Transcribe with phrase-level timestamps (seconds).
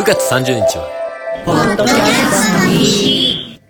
[0.00, 0.88] 9月30日は、
[1.44, 3.60] ポッドキャストの日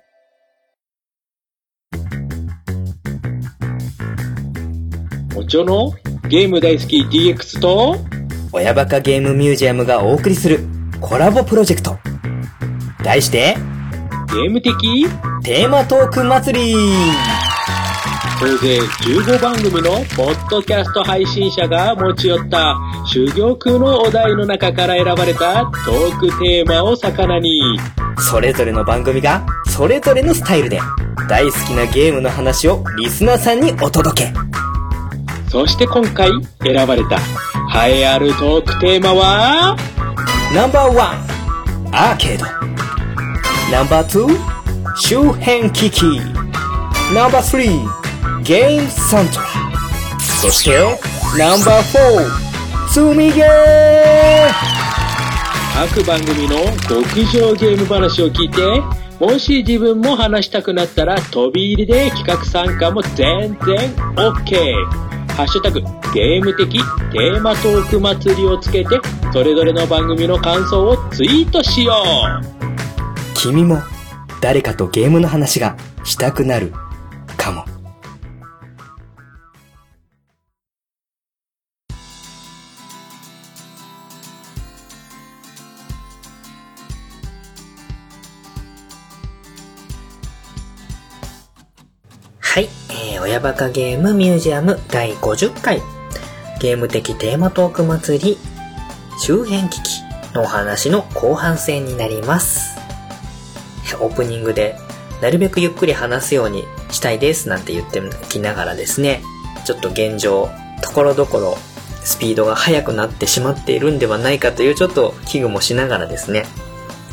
[5.35, 5.93] おちょの
[6.29, 7.97] ゲーム大好き DX と、
[8.53, 10.61] 親バカゲームミュージアムがお送りする
[11.01, 11.99] コラボプロジェクト。
[13.03, 13.57] 題して、
[14.33, 15.09] ゲーム的
[15.43, 16.77] テーマトーク祭り
[18.41, 22.75] 総勢15番組のポッドキャスト配信者が持ち寄った
[23.13, 27.79] 珠玉のお題の中から選ばれたトークテーマを魚に、
[28.19, 30.81] それぞれの番組が、それぞれのスタイルで、
[31.29, 34.33] 大好きなゲームの話をリスナーさんにお届け。
[35.51, 36.31] そして今回
[36.63, 37.17] 選ばれた
[37.87, 39.77] 栄えあるトークテーマは、
[40.55, 42.47] ナンバーワン、アーケード。
[43.71, 46.23] ナンバーツー、周辺機器。
[47.15, 48.00] ナンバースリー、
[48.43, 49.47] ゲームサントラ。
[50.41, 50.79] そして、
[51.39, 53.47] ナンバーフォー、積みゲー
[55.75, 56.57] 各番組の
[56.89, 58.63] 極上ゲーム話を聞いて、
[59.19, 65.11] もし自分も話したくなったら飛び入りで企画参加も全然 OK。
[65.37, 65.81] ハッシュタグ
[66.15, 66.73] ゲーム的
[67.13, 69.01] テーマトーク祭りをつけて、
[69.33, 73.35] それぞれの番組の感想をツイートしよう。
[73.35, 73.79] 君も
[74.41, 76.73] 誰かとゲームの話がしたくなる
[93.31, 95.81] 親バカゲームミュージアム第50回
[96.59, 98.39] ゲーム的テーマトーク祭り
[99.21, 100.01] 周辺機器
[100.35, 102.77] のお話の後半戦になります。
[104.01, 104.77] オープニングで
[105.23, 109.23] なるべくゆっくり話すようにしたいですなんて言っておきながらですね、
[109.65, 110.49] ちょっと現状、
[110.83, 111.57] ところどころ
[112.03, 116.47] スピードが速くなってしまっているんではないかというちょっと危惧もしながらですね、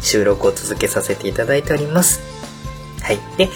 [0.01, 2.21] 収録を続けさせていただいております。
[3.03, 3.19] はい。
[3.37, 3.49] で、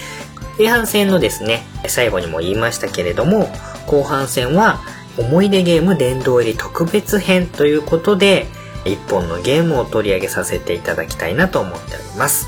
[0.57, 3.49] 前半戦のですね、最後にも言いましたけれども、
[3.87, 4.79] 後半戦は
[5.17, 8.47] 思い出ゲーム殿堂入り特別編ということで、
[8.85, 12.47] 一本のゲームを取り上げさせていただきたいなと思っております。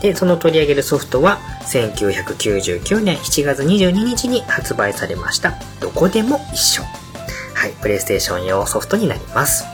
[0.00, 6.82] で、その取り上げるソフトは、1999年7月22日に発売されました、どこでも一緒。
[7.54, 9.64] はい、プレイステーション用ソフトになります。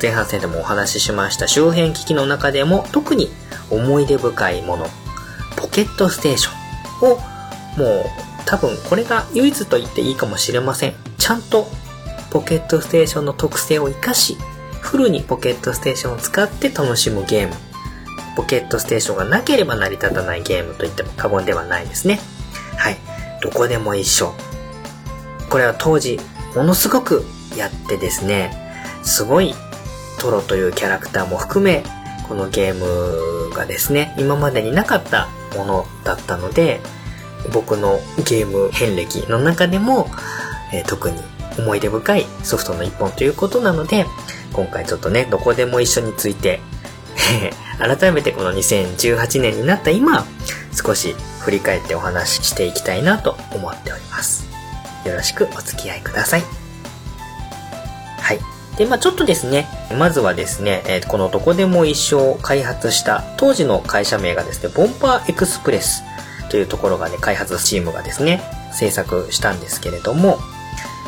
[0.00, 3.30] 前半戦でもお話ししました周辺機器の中でも特に
[3.70, 4.88] 思い出深いもの、
[5.72, 7.16] ケットステーションを、
[7.76, 8.04] もう
[8.44, 10.94] 多分これが唯一と言っていいかもしれません。
[11.18, 11.66] ちゃんと
[12.30, 14.36] ポケットステーションの特性を活かし、
[14.80, 17.54] フルにポケットステーションを使って楽しむゲーム。
[18.36, 22.18] ポケットステーションがなければ成り立たないゲームと言っても過言ではないですね。
[22.76, 22.96] はい。
[23.42, 24.34] どこでも一緒。
[25.50, 26.18] これは当時、
[26.54, 27.24] ものすごく
[27.56, 28.56] やってですね、
[29.02, 29.54] すごい
[30.18, 31.84] トロというキャラクターも含め、
[32.28, 36.80] このゲームがですね、今までになかったものだったので、
[37.52, 40.08] 僕のゲーム遍歴の中でも、
[40.72, 41.18] えー特に
[41.58, 44.06] 思い出深いソフトの一本ということなので、
[44.52, 46.60] 今回ちょっとね、どこでも一緒について、
[47.78, 50.26] 改めてこの2018年になった今、
[50.72, 54.46] 少し振り返ってお話ししていきたいなと思っております。
[55.04, 56.61] よろしくお付き合いください。
[58.76, 59.66] で、まあちょっとですね、
[59.98, 66.02] まずはですね、えーこのどこでも一緒を開発した当時の会社名がですね、ボンパーエクスプレス
[66.50, 70.38] というところがね、開発チームがですね、制作したんですけれども、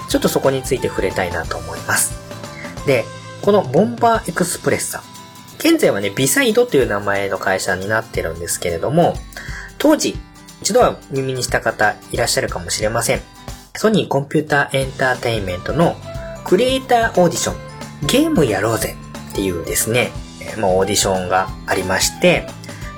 [0.08, 2.14] ちょっとそこについて触れたいなと思います。
[2.86, 3.04] で、
[3.42, 5.02] このボンバーエクスプレッサ
[5.58, 9.14] 現在はね、ビサイドという名前の会社になってるんですけれども、
[9.78, 10.16] 当時、
[10.60, 13.22] 一度は耳にした方いらっしゃるかもしれません。
[13.74, 15.96] ソニーコンピューターエンターテインメントの
[16.44, 17.56] クリエイターオーディション、
[18.06, 18.96] ゲームやろうぜ
[19.30, 22.46] っていうですね、えまあ、オーディションがありまして、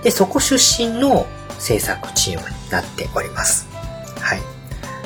[0.02, 1.26] で、そこ出身の
[1.58, 3.68] 制作チームになっております。
[4.20, 4.40] はい。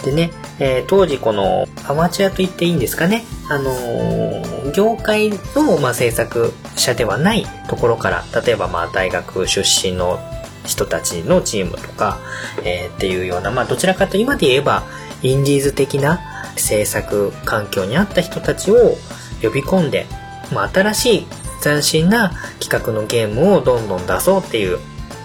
[0.04, 3.24] でね、えー当時このアマチュアと言っていいんですかね。
[3.48, 10.18] あのー業界の、まあ、制作者ではないところから、例えばまあ大学出身の
[10.64, 12.18] 人たちのチームとか、
[12.64, 14.84] えーっていうような、まあどちらかと今で言えば
[15.22, 16.20] インディーズ的な
[16.56, 18.96] 制作環境にあった人たちを
[19.42, 20.06] 呼び込んで、
[20.52, 21.26] まあ新しい
[21.62, 24.78] 斬新な企画のゲームをどんどん出そうっていう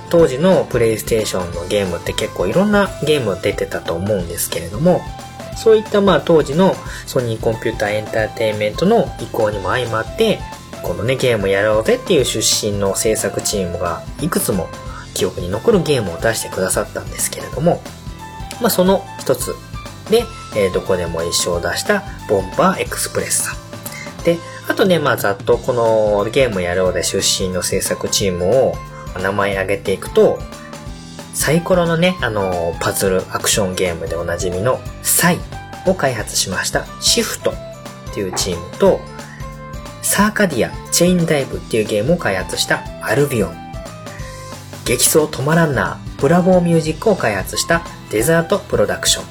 [0.10, 5.02] 当時のプレイステーションのゲームって結構いろんなゲーム出てたと思うんですけれども、
[5.58, 6.76] そういったまあ当時の
[7.06, 10.40] ソニーコンピューターエンターテインメントの意向にも相まって、
[10.84, 14.68] このね、ゲームやろうぜっていう出身の制作チームがいくつも
[15.16, 17.82] 記憶に残るゲームを出してくださったんですけれども、
[18.62, 19.56] まあその一つ
[20.10, 20.26] で、
[20.56, 23.56] えーどこでも一緒を出したボンバーエクスプレッサ。
[24.24, 24.38] で、
[24.68, 28.76] あとね、まあざっとこのゲームやろうで出身の制作チームを
[29.22, 30.40] 名前挙げていくと、
[31.34, 35.40] サイコロのね、あの、パズルアクションゲームでおなじみのサイ
[35.86, 39.00] を開発しましたシフトっていうチームと、
[40.02, 43.56] サーカディアチェインダイブっていうゲームを開発したアルビオン。
[44.86, 47.82] 激走止まらんなブラボーミュージックを開発した
[48.12, 49.26] デザートプロダクション。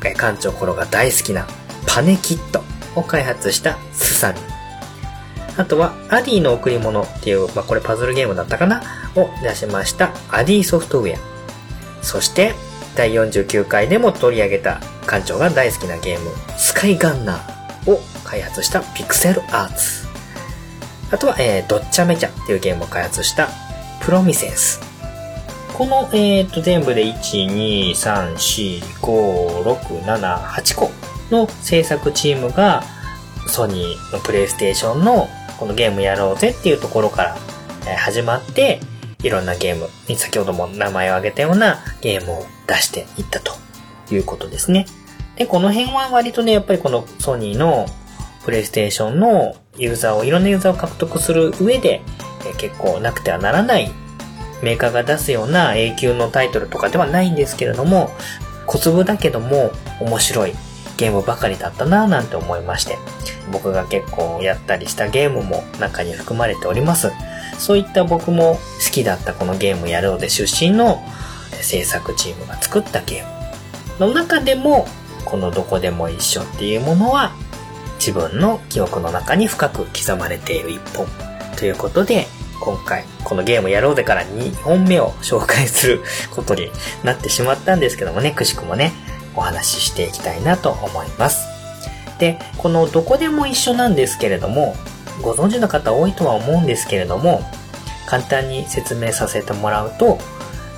[0.00, 1.46] 館長コロが大好きな
[1.86, 2.62] パネキット
[2.94, 4.38] を開発したスサミ。
[5.56, 8.82] あとは、アディの贈り物っていう、まあ、これパズルゲームだったかな？
[9.16, 12.04] を出しましたアディソフトウェア。
[12.04, 12.54] そして、
[12.94, 20.06] 第49回でも取り上げた館長が大好きなゲーム、スカイガンナーを開発したピクセルアーツ。
[21.10, 23.48] あとは、えー、ドッチャメチャっていうゲームを開発した
[24.00, 24.80] プロミセンス。
[25.78, 30.90] この、えー、と、全部で1、2、3、4、5、6、7、8個
[31.30, 32.82] の制作チームが、
[33.46, 37.36] ソニーのプレイステーションのこのゲームやろうぜっていうところか
[37.86, 38.80] ら、始まって、
[39.22, 43.52] いろんなゲームに先ほども名前を挙げたようなゲームを出していったと
[44.12, 44.86] いうことですね。
[45.36, 47.86] で、この辺は割とね、やっぱりこのソニーの
[48.44, 52.02] プレイステーションのユーザーを、いろんなユーザーを獲得する上で、
[52.56, 53.92] 結構なくてはならない
[54.62, 58.10] メーカーが出すような永久のタイトルとかではないんですけれども、
[58.66, 59.70] 小粒だけども
[60.00, 60.54] 面白い
[60.96, 62.98] ゲームばかりだったなぁなんて思いまして、
[63.52, 67.12] 僕が結構やったりしたゲームも中に含まれております。
[67.58, 71.02] そういった僕も好きだったこのゲームやろうで出身の
[71.60, 74.86] 制作チームが作ったゲームの中でも、
[75.24, 77.32] このどこでも一緒っていうものは
[77.98, 81.06] 自分の記憶の中に深く刻まれている一本
[81.56, 82.26] ということで、
[82.60, 86.02] 今回このゲームやろうでから2本目を紹介する
[86.34, 86.70] ことに
[87.04, 88.92] なってしまったんですけどもね、くしくもね、
[89.36, 91.46] お話ししていきたいなと思います。
[92.18, 94.74] で、このどこでも一緒なんですけれども、
[95.22, 97.42] ご存知の方多いとは思うんですけれども、
[98.06, 100.18] 簡単に説明させてもらうと、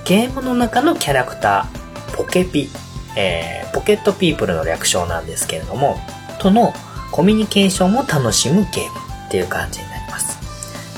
[0.04, 2.68] ゲームの中のキャラクター、ポケピ、
[3.16, 5.98] えー、ポケットピープルの略称なんですけれども、
[6.38, 6.72] との
[7.12, 8.90] コミュニケーションを楽しむゲーム
[9.26, 10.38] っていう感じになります。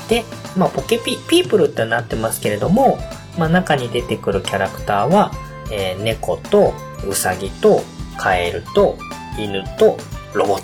[0.09, 0.23] で、
[0.55, 2.97] まあ、ポケピ、ピープルってなってますけれども、
[3.37, 5.31] まあ、中に出てくるキャラクターは、
[5.71, 6.73] えー、猫と、
[7.07, 7.81] ウサギと、
[8.17, 8.97] カエルと、
[9.37, 9.97] 犬と、
[10.33, 10.63] ロボッ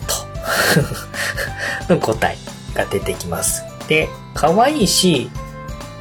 [1.87, 2.37] ト の5体
[2.73, 3.63] が出てきます。
[3.87, 5.29] で、可愛いし、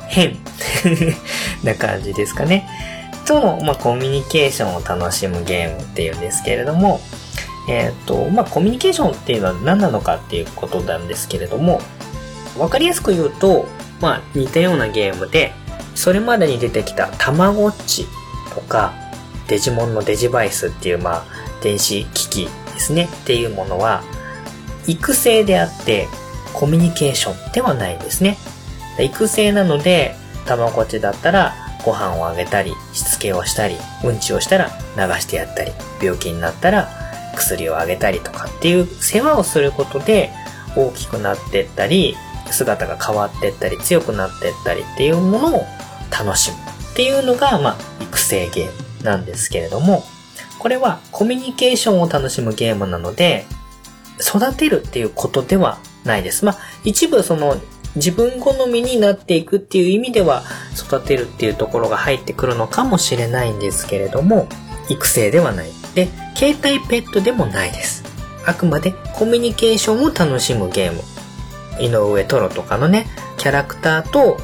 [0.09, 0.39] 変
[1.65, 2.69] な感じですかね。
[3.27, 7.01] との、まあ、コミュニケーションを楽しむゲームっていうんですけれども、
[7.69, 11.81] えっ、ー、と、まあ、コミュニケーションっていうのは何なのかっていうことなんですけれども、
[12.59, 13.67] わかりやすく言うと、
[14.01, 15.53] まあ、似たようなゲームで、
[15.95, 18.07] それまでに出てきたたまごっち
[18.55, 18.93] とか、
[19.49, 21.25] デジモンのデジバイスっていう、まあ、
[21.63, 24.03] 電子機器ですね、っていうものは、
[24.87, 26.09] 育成であって、
[26.55, 28.39] コミュニケーションではないんですね。
[29.01, 30.15] 育成なので、
[30.47, 35.73] たまごっちだったら、ご飯をあげたり、しつけをしたり、うんちをしたら流してやったり、
[36.03, 36.89] 病気になったら
[37.35, 40.31] 薬をあげたりとかっていう世話をすることで
[40.77, 42.17] 大きくなってったり、
[42.53, 45.63] 姿が変わっていったり強くなっていったりっていうものを
[46.11, 46.57] 楽しむ
[46.93, 50.05] っていうのが、まあ、育成ゲームなんですけれども、
[50.59, 53.47] これはコミュニケーションを楽しむゲームなので、
[54.21, 56.45] 育てるっていうことではないです。
[56.45, 57.57] まあ、一部その
[57.95, 60.43] 自分好みになっていくっていう意味では
[60.77, 64.49] 育てるっていうところが入ってくるのかもしれないんですけれども、
[64.89, 65.71] 育成ではない。
[65.95, 68.05] で、携帯ペットでもないです。
[68.47, 71.03] あくまでコミュニケーションを楽しむゲーム。
[71.81, 73.07] 井上トロとかのね、
[73.37, 74.39] キャラクターと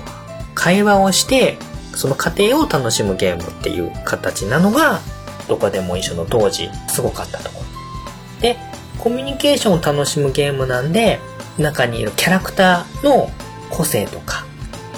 [0.55, 1.59] 会話をして、
[1.95, 5.01] その過程を楽しむゲームっていう形なのが、
[5.49, 8.41] どこでも一緒の当時、すごかったところ。
[8.41, 8.57] で、
[8.99, 11.21] コミュニケーションを楽しむゲームなんで、
[11.59, 13.31] 中にいるキャラクターの
[13.71, 14.45] 個性とか、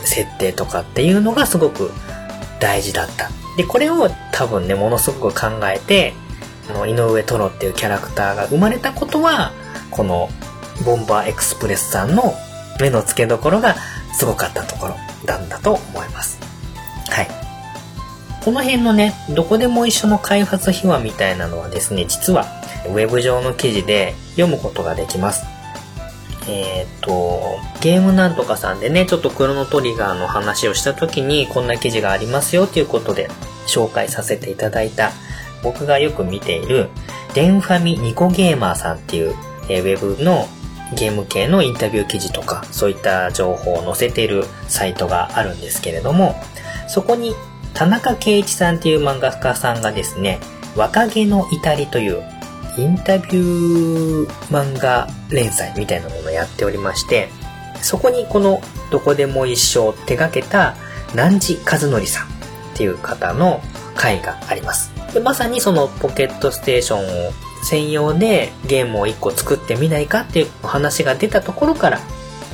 [0.05, 1.91] 設定とかっていうのがすごく
[2.61, 3.31] 大事だった。
[3.57, 6.15] で、これを多分ね、ものすごく考えて、
[6.71, 9.53] あの、井上トロっていうキャラクターが生まれたことは、
[9.91, 10.31] この
[10.85, 12.35] ボンバーエクスプレスさんの
[12.81, 13.77] 目の付けどころが
[14.13, 16.39] すごかったところなんだと思います。
[17.09, 17.29] はい。
[18.45, 22.47] この辺のね、どこでも一緒の開発秘話みたいなのはですね、実は
[22.87, 25.45] ウェブ上の記事で読むことができます。
[26.49, 33.29] えっ、ー、と、ゲームなんとかさんでね、ちょっとクロノトリガーの話をした時にこんな記事がありますよということで
[33.67, 35.11] 紹介させていただいた
[35.63, 36.89] 僕がよく見ている
[37.35, 39.35] デンファミニコゲーマーさんっていう、
[39.69, 40.47] え、ウェブの
[40.95, 46.37] ゲーム系のインタビュー記事とか、そういった情報を載せているサイトがあるんですけれども、
[46.89, 47.35] そこに
[47.75, 50.39] 田中圭一さんっていう漫画家さんがですね、
[50.77, 52.23] 若気の至りという
[52.79, 57.29] インタビュー漫画連載みたいなものをやっておりまして、
[57.83, 60.77] そこにこのどこでも一生手掛けた
[61.13, 62.29] 南地和則さんっ
[62.75, 63.61] ていう方の
[63.95, 64.93] 回があります。
[65.13, 67.33] でまさにそのポケットステーションを
[67.67, 72.01] 専用でゲームを1個作ってみないかっていう話が出たところから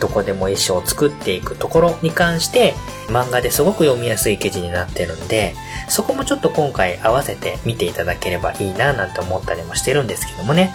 [0.01, 2.75] どこでも一生作っていくところに関して
[3.09, 5.55] 漫画ですごく読みやすい記事になってるんで
[5.89, 10.73] そこもちょっと今回合わせて見ていただければいいななんて思ったりもしてるんですけどもね。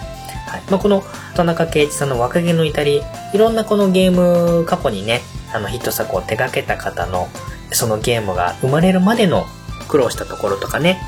[0.48, 1.02] はいまあ、この
[1.34, 3.02] 田中圭一さんの若気の至り、
[3.34, 5.20] いろんなこのゲーム過去にね、
[5.52, 7.28] あのヒット作を手掛けた方の
[7.70, 9.44] そのゲームが生まれるまでの
[9.88, 11.02] 苦労したところとかね、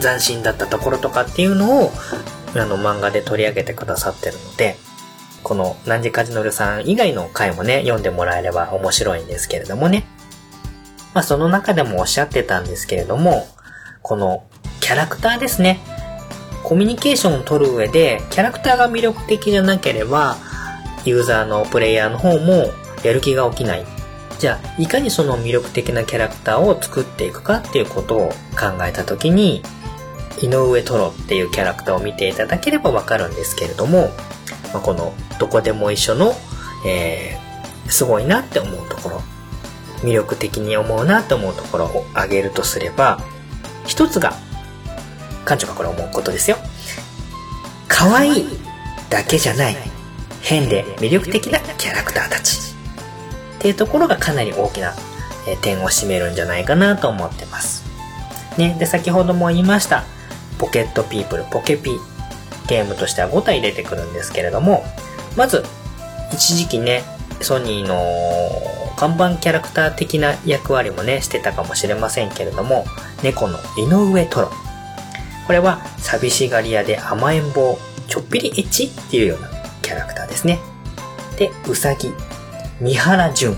[0.00, 1.90] 斬新だったところとかっていうのを、
[2.56, 4.76] あの漫画で取り上げてくださってるので、
[5.42, 10.04] この南カジノルさん以外の回もね、読んでもらえれば面白いんですけれどもね。
[11.12, 13.46] まあその中でもおっしゃってたんですけれども、
[14.02, 14.44] この
[14.80, 15.80] キャラクターですね。
[16.62, 20.36] コミュニケーションを取る上で、キャラクターが魅力的じゃなければ、
[21.04, 22.70] ユーザーのプレイヤーの方も
[23.02, 23.84] やる気が起きない
[24.38, 29.62] じゃあ、いかにその魅力的なキャラクターを作っていくかっていうことを考えたときに、
[30.40, 34.10] 井上トロっていうキャラクターを見ていただければわかるんですけれども、
[34.72, 36.34] まあ、このどこでも一緒の、
[36.86, 39.22] えー、すごいなって思うところ、
[40.02, 43.20] 魅力的に思うなって思うところを挙げるとすれば、
[43.86, 44.34] 一つが、
[45.46, 46.56] 館長がこれ思うことですよ。
[47.88, 48.46] 可愛い
[49.10, 49.76] だけじゃない、
[50.42, 52.58] 変で魅力的なキャラクターたち。
[53.58, 54.94] っていうところがかなり大きな、
[55.60, 57.84] 点を占めるんじゃないかなと思ってます。
[58.56, 60.04] ね、で、先ほども言いました、
[60.58, 61.92] ポケットピープル、ポケピ
[62.68, 64.84] ゲームとしては5体出てくるんですけれども、
[65.36, 65.64] まず、
[66.32, 67.02] 一時期ね、
[67.40, 67.96] ソニーの
[68.96, 72.86] 看板キャラクター的な役割もね、してたかもしれませんけれども、
[73.22, 74.50] 猫の井上トロ。
[75.46, 79.48] これは、寂しがり屋で甘えん坊、ちょっぴりエッチっていうような
[79.82, 80.58] キャラクターですね。
[81.36, 82.12] で、うさぎ。
[82.80, 83.56] 三原淳。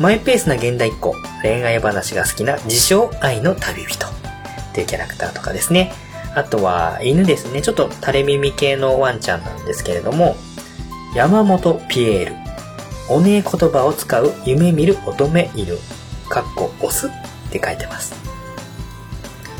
[0.00, 4.06] マイペースな現代っ子、恋愛話が好きな自称愛の旅人。
[4.06, 4.10] っ
[4.74, 5.92] ていうキャラクターとかですね。
[6.34, 7.62] あとは犬ですね。
[7.62, 10.36] ちょっと垂れ耳系のワンちゃんなんですけれども、
[11.14, 12.36] 山本ピエール。
[13.08, 15.76] おねえ言葉を使う夢見る乙女犬。
[16.28, 17.10] かっこオスっ
[17.50, 18.14] て書いてます。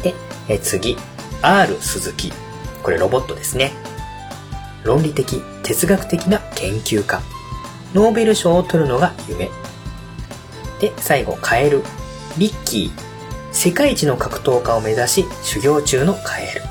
[0.02, 0.14] で、
[0.48, 0.96] え次、
[1.42, 2.32] R 鈴木。
[2.82, 3.72] これロボットですね。
[4.82, 7.22] 論理的、哲学的な研究家。
[7.94, 9.48] ノーベル賞を取るのが夢。
[10.80, 11.82] で、最後、カエル。
[12.36, 13.13] リッキー。
[13.54, 16.62] 世界一の格闘家を目指し、修行中のカエル。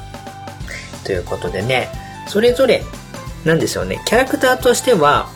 [1.06, 1.90] ということでね、
[2.28, 2.84] それぞれ、
[3.46, 5.30] なんでしょうね、キャラクターとしては、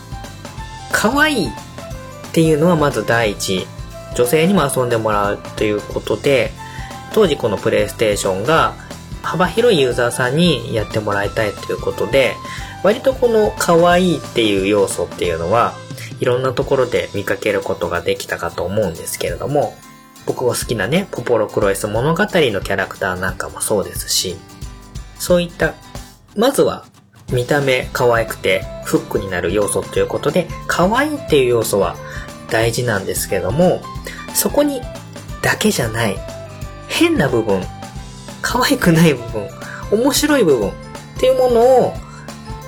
[0.92, 1.52] 可愛いっ
[2.34, 3.66] ていうのはまず第一。
[4.14, 6.52] 女性にも遊んでもらうということで、
[7.14, 8.74] 当時このプレイステーションが
[9.22, 12.36] 幅広いユーザーさんにやってもらいたいということで、
[12.84, 15.74] 割とこの可愛いっていう要素っていうのは、
[16.20, 19.76] いろんなところで見かけることができたかと思うんですけれども、
[20.28, 24.36] 僕が好きなね、ポポロクロエス物語のキャラクターなんかもそうですし、
[25.18, 25.74] そういった、
[26.36, 26.86] まずは
[27.32, 31.96] 見た目可愛くてフックになる要素ということで、可愛いっていう要素は
[32.50, 33.82] 大事なんですけども、
[34.34, 34.82] そこに
[35.42, 36.18] だけじゃない、
[36.90, 37.64] 変な部分、
[38.42, 39.50] 可愛くない部分、
[39.92, 40.74] 面白い部分っ
[41.20, 41.94] ていうものを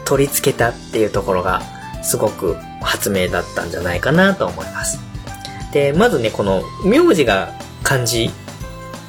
[0.05, 1.61] 取り付けたっていうところが
[2.03, 5.08] すごく発明だったんじゃないかなと思います。
[5.71, 8.31] で、まずね、この名字が漢字、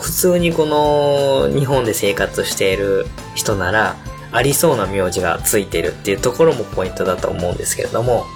[0.00, 3.96] 普通にこの日本で生活している人なら
[4.32, 8.26] ありそうな名字がついてるっていうところもポイントだと思うんですけれども、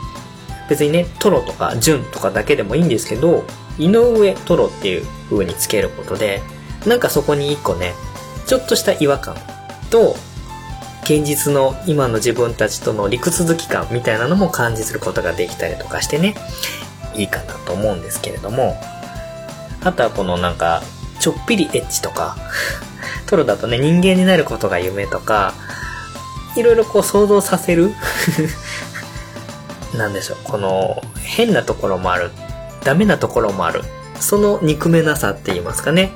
[0.68, 3.44] 別にね、トロとかジュンとかだけでもいいんですけど、
[3.78, 6.42] 井上トロっていう風につけることで、
[6.86, 7.94] なんかそこに一個ね、
[8.46, 9.36] ちょっとした違和感
[9.90, 10.16] と
[11.04, 16.34] 現実の今の自分たちとの陸続き感みたいなのも感じすることができたりとかしてね、
[17.14, 18.76] いいかなと思うんですけれども、
[19.82, 20.82] あとはこのなんか、
[21.20, 22.36] ちょっぴりエッチとか、
[23.26, 25.54] トロだとね、人間になることが夢とか、
[26.56, 27.94] いろいろこう想像させる
[29.96, 32.30] なんでしょう、この変なところもある、
[32.84, 33.82] ダメなところもある、
[34.20, 36.12] その憎めなさって言いますかね。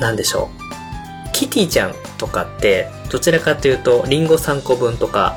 [0.00, 1.30] なんでしょう。
[1.32, 5.36] キティちゃんとかって、どちらかというと、リンゴ3個分とか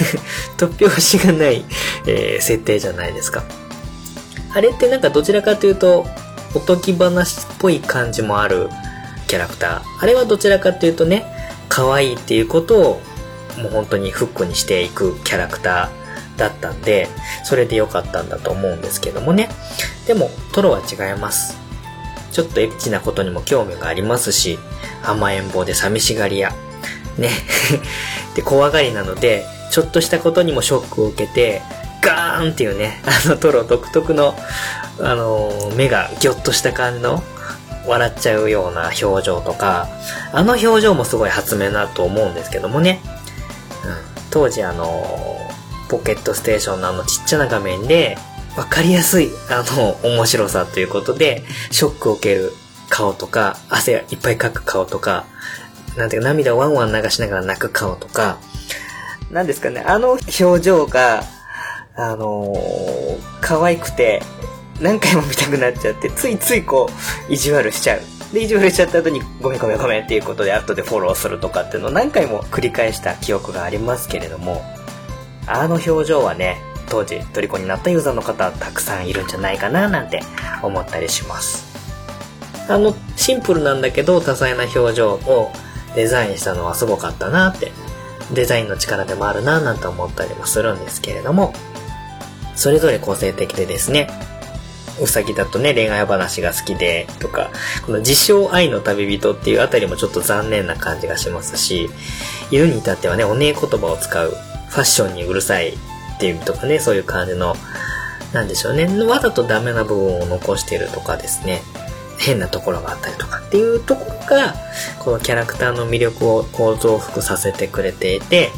[0.58, 1.64] 突拍子がない、
[2.06, 3.42] えー、設定じゃないですか。
[4.54, 6.06] あれってなんかどちらかというと、
[6.54, 8.68] おとぎ話っぽい感じもある
[9.26, 9.82] キャラクター。
[10.00, 11.24] あれはどちらかというとね、
[11.68, 13.00] 可愛いっていうことを、
[13.58, 17.08] もう本当にフックにしていくキャラクターだったんで、
[17.44, 19.48] それで良かったんだと思うんですけどもね。
[20.06, 21.56] でも、トロは違います。
[22.30, 24.58] ちょっとエッチなことにも興味がありますし、
[25.02, 26.52] 甘えん坊で寂しがり屋。
[27.18, 27.30] ね。
[28.34, 31.62] で、怖がりなので、ちょっとしたことにもショックを受けて、
[32.02, 34.34] ガーンっていうね、あのトロ独特の、
[35.00, 37.22] あの、目がギョッとした感じの、
[37.86, 39.88] 笑っちゃうような表情とか、
[40.32, 43.00] あの表情もすごい発明だと思うんですけどもね。
[43.84, 45.38] うん、当時あの、
[45.88, 48.16] ポケットステーションのあのちっちゃな画面で、
[48.56, 52.52] わかりやすい、あの、面白さということで、ショックを受ける
[52.88, 55.24] 顔とか、汗いっぱいかく顔とか、
[55.96, 58.38] なんていうか涙をワンワン流しながら泣く顔とか、
[59.30, 61.24] なんですかね、あの表情が、
[61.94, 64.22] あのー、可愛くて、
[64.80, 66.88] 何回も見たくなっちゃって、ついついこ
[67.28, 68.00] う、意地悪しちゃう。
[68.32, 74.62] で、意地悪しちゃった後に、ごめんごめんごめんっていうことで、後でフォローするとかっていうのを何回も繰り返した記憶がありますけれども、
[75.46, 76.56] あの表情はね、
[76.88, 80.22] 当時、虜になったユーザーの方は、たくさんいるんじゃないかな、なんて
[80.62, 81.72] 思ったりします。
[82.68, 85.50] あの、シンプルなんだけど、多彩な表情を
[85.94, 87.72] デザインしたのはすごかったなって、
[88.32, 91.52] デザインの力でもあるな、なんて思ったりもするんですけれども、
[92.54, 94.08] それぞれ個性的でですね、
[95.00, 97.50] うさぎだとね、恋愛話が好きで、とか、
[97.86, 101.90] この自称愛の旅人っていうあたりもちょっと残念な感じがしますし、
[102.50, 107.56] 犬に至ってはね、おねえ言葉を使う、ファッションにうるさいっていうとかね、そういう感じの、
[108.32, 111.62] なんでしょうね、わざとダメな部分を残してるとかですね、
[112.18, 114.54] 変なところがあったりとかっていうところが、
[115.00, 118.50] このキャラクターの魅力をこう増幅させてくれていて、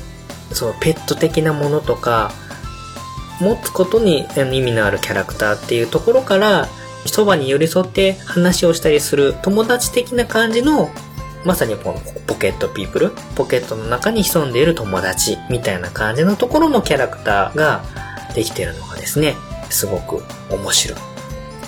[0.53, 2.33] そのペット的なものとか、
[3.41, 6.69] 持つことに意味のあるキャラクターっていうところから、
[7.07, 10.91] そばに寄り添って話をしたりする友達的な感じの、
[11.45, 17.85] まさにこのポケットピープル、ポケットの中に潜んでいる友達みたいな感じのところのキャラクターが
[18.35, 19.35] できているのがですね、
[19.69, 20.99] すごく面白い。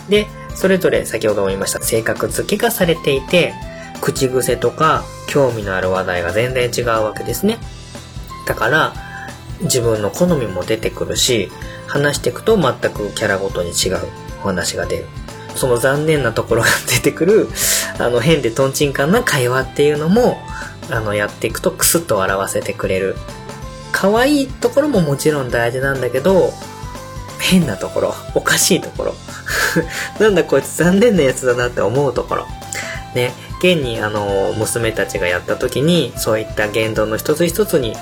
[0.08, 3.52] で、それぞれ先ほども言いました性格付けがされていて、
[4.00, 7.58] 口癖とか興味のある話題が全然違うわけですね。
[8.46, 8.94] だから、
[9.62, 11.50] 自分の好みも出てくるし、
[11.86, 13.98] 話していくと全くキャラごとに違う
[14.42, 15.06] お話が出る。
[15.54, 17.48] その残念なところが出てくる、
[17.98, 20.38] あの変でトンチンカンな会話っていうのも、
[20.90, 23.16] あのやっていくとクスッと笑わせてくれる。
[23.92, 26.52] 可愛いところももちろん大事なんだけど、
[27.40, 29.14] 変なところ、おかしいところ。
[30.20, 32.46] なんだこいつ残念なやつだなって思うところ。
[33.14, 37.96] ね、現にあの、娘たちがやった時に、そういった言動の一つ一つに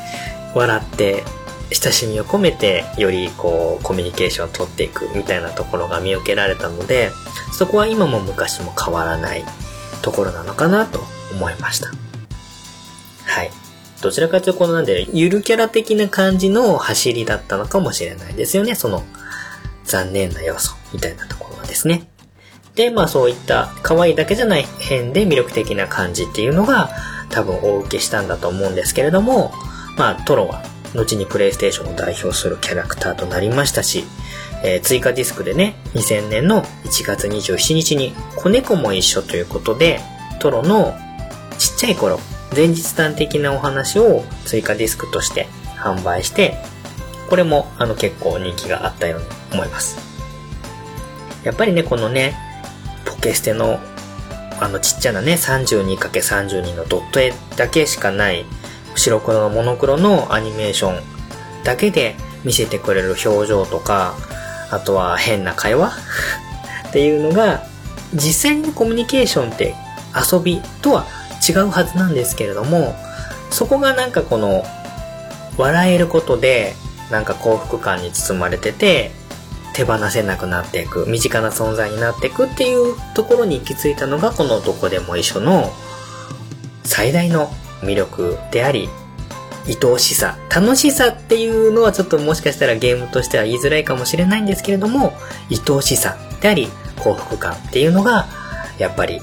[0.54, 1.22] 笑って
[1.74, 7.10] 親しみを込めてよりこうコミュニケーションを取っていくみたいなところが見受けられたので
[7.52, 9.44] そこは今も昔も変わらない
[10.02, 11.00] ところなのかなと
[11.32, 11.88] 思いました。
[13.24, 13.50] はい。
[14.02, 18.74] どちらかというとこのなんでゆるキャラ的な感じの走りだったのかもしれないですよね。
[18.74, 19.02] その
[19.84, 22.06] 残念な要素みたいなところはですね。
[22.74, 26.90] でまあそういった可愛いだけじゃない変で魅力的な感じっていうのが
[27.30, 29.52] 多分お受けしたんだと思うんですけれども
[29.96, 30.62] まあトロは
[30.94, 34.04] 後にプレイステーションを代表するキャラクターとなりましたし、
[34.64, 40.00] えー、追加ディスクでね、2000年の1月27日に子猫も一緒ということで、
[40.40, 40.94] トロの
[41.58, 42.18] ちっちゃい頃、
[42.54, 46.54] 前日談的なお話を追加ディスクとして販売して、
[47.28, 49.98] これもあの結構人気があったように思います。
[51.42, 52.34] やっぱりね、このね、
[53.04, 53.80] ポケステの
[54.60, 58.46] あのちっちゃなね、32×32 のドット絵だけしかない
[58.96, 61.02] 白黒のモノクロのアニメーション
[61.64, 64.14] だけで見せてくれる表情とか、
[64.70, 65.92] あとは変な会話
[66.88, 67.62] っていうのが、
[68.14, 69.74] 実際にコミュニケーションって
[70.32, 71.06] 遊びとは
[71.46, 72.94] 違うはずなんですけれども、
[73.50, 74.64] そこがなんかこの、
[75.56, 76.74] 笑えることで、
[77.10, 79.12] なんか幸福感に包まれてて、
[79.72, 85.72] 手放せなくなっていく、身近な存在になっていくっていうところに行き着いたのが、このどこでも一緒の
[86.84, 87.52] 最大の
[87.84, 88.88] 魅力であり、
[89.66, 95.12] 愛おしさ、楽しさっていうのはちょっともしかしたらゲームとしては言いづらいかもしれないんですけれども、
[95.50, 96.68] 愛おしさであり、
[96.98, 98.26] 幸福感っていうのが、
[98.78, 99.20] やっぱり、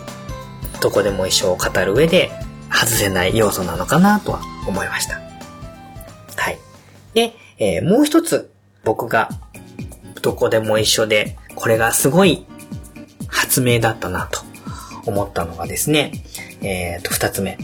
[0.82, 2.32] どこでも一緒を語る上で
[2.72, 5.16] 外せない要素なのかなとは思いました。
[6.36, 6.58] はい。
[7.14, 8.52] で、えー、もう一つ、
[8.84, 9.30] 僕が、
[10.24, 12.46] どこでも一緒で、これがすごい
[13.28, 14.42] 発明だったなと
[15.06, 16.12] 思ったのがですね、
[16.62, 17.58] えっ、ー、と、二つ目。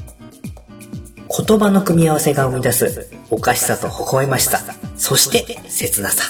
[1.30, 4.60] 言葉の組み合わせが生み出すおかしさと微笑ましさ、
[4.96, 6.24] そして切なさ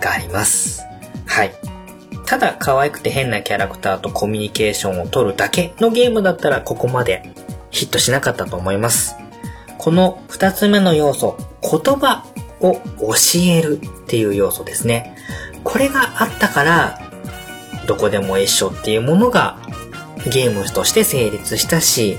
[0.00, 0.82] があります。
[1.26, 1.52] はい。
[2.24, 7.32] ただ可愛くて変なキャラクターとコミュニケーションを取るだけのゲームだったらここまで
[7.70, 9.16] ヒットしなかったと思います。
[9.78, 12.26] この二つ目の要素、言葉
[12.60, 12.80] を教
[13.40, 15.16] えるっていう要素ですね。
[15.64, 17.00] これがあったから、
[17.86, 19.58] どこでも一緒っていうものが
[20.30, 22.18] ゲームとして成立したし、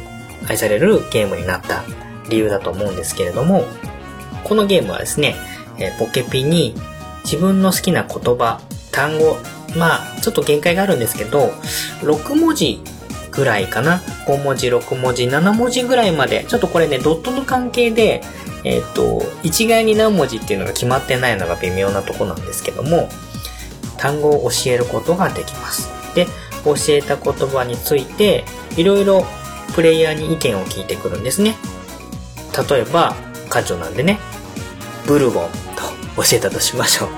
[0.49, 1.83] 愛されるゲームになった
[2.29, 3.63] 理由だと思うんですけれども、
[4.43, 5.35] このゲームはですね、
[5.77, 6.75] えーポケピに
[7.23, 8.59] 自分の好きな言葉、
[8.91, 9.38] 単語、
[9.77, 11.51] まあ、ちょっと限界があるんですけど、
[12.01, 12.81] 6文字
[13.31, 16.45] ぐらいかな？5文字、6文字、7文字ぐらいまで。
[16.45, 18.21] ちょっとこれね、ドットの関係で、
[18.63, 23.07] えっ、と、一概に何文字っていうのが決まってないのが微妙なとこなんですけども、
[23.97, 25.89] 単語を教えることができます。
[26.15, 26.25] で、
[26.65, 28.43] 教えた言葉について、
[28.75, 29.25] いろいろ
[29.69, 31.55] プレイヤーに意見を聞いてくるんですね。
[32.69, 33.15] 例えば、
[33.49, 34.19] 課長なんでね、
[35.05, 35.43] ブルボン
[35.75, 37.10] と教えたとしましょう。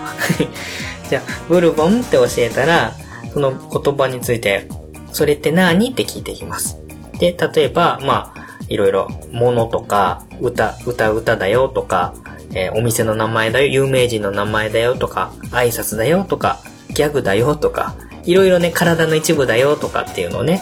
[1.10, 2.94] じゃあ、ブルボンって教えたら、
[3.34, 4.68] その言葉について、
[5.12, 5.92] それって何？
[5.92, 6.78] って聞いていきます。
[7.20, 12.14] で、例えば、まあ、いろいろ、ものとか、歌、歌、歌だよとか、
[12.54, 16.60] えーお店の名前だよ、有名人の名前だよとか、挨拶だよとか、
[16.94, 20.62] ギャグだよとか、いろいろね、体の一部だよとかっていうのをね、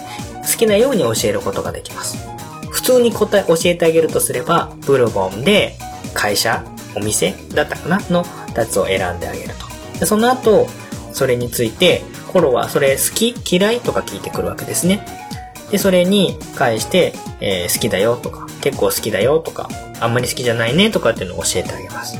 [0.50, 2.16] 好きなように教えることができます。
[2.70, 5.76] 普通に答え、教えてあげるとすれば、ブルボンで、
[6.14, 6.64] 会社、
[6.96, 8.24] お店だったかなの
[8.56, 9.98] やつを選んであげると。
[10.00, 10.66] でその後、
[11.12, 13.34] それについて、コロはそれ好き？
[13.56, 13.80] 嫌い？
[13.80, 15.04] とか聞いてくるわけですね。
[15.70, 19.68] で、それに返して、えー好きだよとか、結構好きだよとか、
[20.00, 22.18] あんまり好きじゃないねとかっていうのを教えてあげます。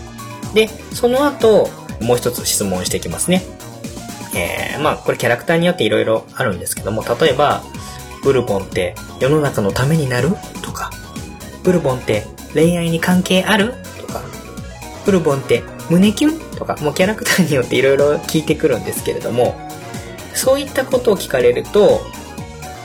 [0.54, 1.68] で、その後、
[2.00, 3.42] もう一つ質問していきますね。
[4.34, 7.62] えーまあ、これキャラクターによっていろいろあるんですけども、例えば、
[8.22, 10.30] ブルボンって世の中のためになる？
[10.62, 10.90] とか、
[11.64, 13.74] ブルボンって恋愛に関係ある？
[13.98, 14.22] とか、
[15.04, 16.56] ブルボンって胸キュン？
[16.58, 19.56] とか、もうキャラクターによっていろいろ聞いてくるんですけれども、
[20.34, 22.00] そういったことを聞かれると、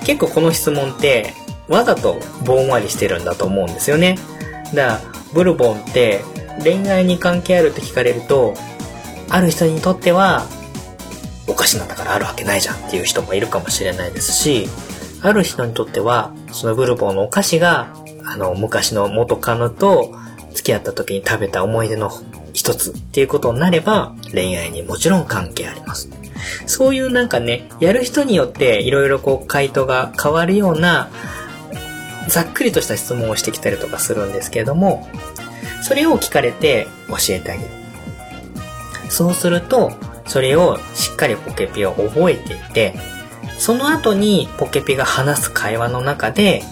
[0.05, 1.33] 結構この質問って、
[1.67, 4.17] わざとぼんわりしてるんだと思うんですよね。
[4.73, 5.01] だから、
[5.33, 6.21] ブルボンって
[6.63, 8.53] 恋愛に関係あるって聞かれると、
[9.29, 10.47] ある人にとっては、
[11.47, 14.67] お菓子なんだからあるわけないじゃんっていう人もいるかもしれないですし、
[15.21, 20.15] ある人にとっては、そのブルボンのお菓子が、あの、昔の元カノと
[20.53, 22.11] 付き合った時に食べた思い出の
[22.53, 26.09] 一つっていうことになれば、恋愛にもちろん関係あります。
[26.65, 31.09] そういうなんかね、やる人によっていろいろこう回答が変わるような、
[32.27, 35.07] ざっくりとした質問をしてきたりとかするんですけれども、
[35.81, 37.69] それを聞かれて教えてあげる。
[39.09, 39.91] そうすると、
[40.27, 42.95] それをしっかりポケピは覚えていて、
[43.57, 46.63] その後にポケピが話す会話の中で、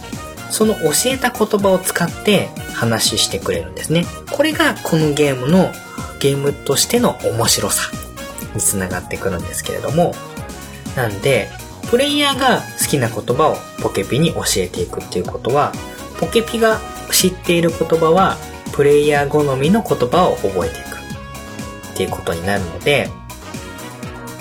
[0.50, 4.06] その教えた言葉を使って話してくれるんですね。
[4.32, 5.72] これがこのゲームの
[6.20, 7.90] ゲームとしての面白さ
[8.54, 10.14] につながってくるんですけれども、
[10.96, 11.50] なんで、
[11.90, 15.74] プレイヤーが好きな言葉をポケピに教えていくっていうことは、
[16.20, 16.80] ポケピが
[17.12, 18.38] 知っている言葉は、
[18.74, 21.03] プレイヤー好みの言葉を覚えていく
[21.94, 23.10] っていうことになるので、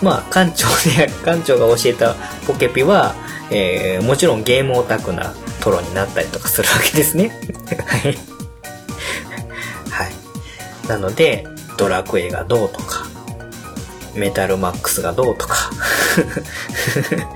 [0.02, 2.14] まあ、館長で、 館長が教えた
[2.46, 3.14] ポケピは、
[3.50, 7.30] えーもちろんゲームオタクなトロになったりとかするわけですね。
[7.86, 8.18] はい。
[9.90, 10.12] はい。
[10.88, 13.06] なので、ドラクエがどうとか、
[14.14, 15.70] メタルマックスがどうとか、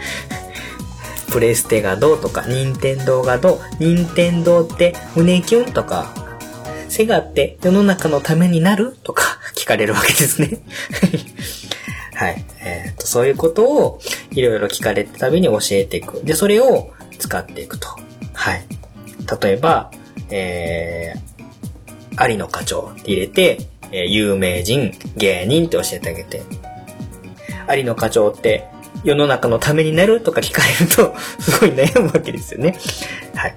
[1.31, 6.13] プレステがどうとか、任天堂がどう、任天堂って胸キュンとか、
[6.89, 9.36] セガって世の中のためになるとか
[9.67, 10.61] 聞かれるわけですね。
[12.15, 12.45] はい。
[12.65, 14.01] えっ、と、そういうことを
[14.31, 16.25] いろいろ聞かれたたびに教えていく。
[16.25, 17.89] で、それを使っていくと。
[18.33, 18.65] はい。
[19.43, 19.91] 例えば、
[20.31, 23.59] えー、有野課長って入れて、
[23.91, 26.43] えー有名人、芸人って教えてあげて、
[27.69, 28.69] 有野課長って
[29.03, 32.79] 世の中のためになるとか聞かれると、 すごい悩むわけですよね。
[33.35, 33.57] はい。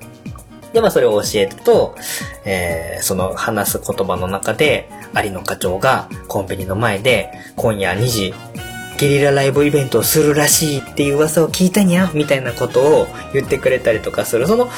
[0.73, 1.95] で、まあそれを教えると、
[2.45, 8.33] えーその話す言葉の中で、有野課長がコンビニの前で、今夜2時、
[8.99, 14.45] ゲリラライブイベントをするらしいっていう噂を聞いたにゃみたいなことを言ってくれたりとかする。
[14.47, 14.69] その、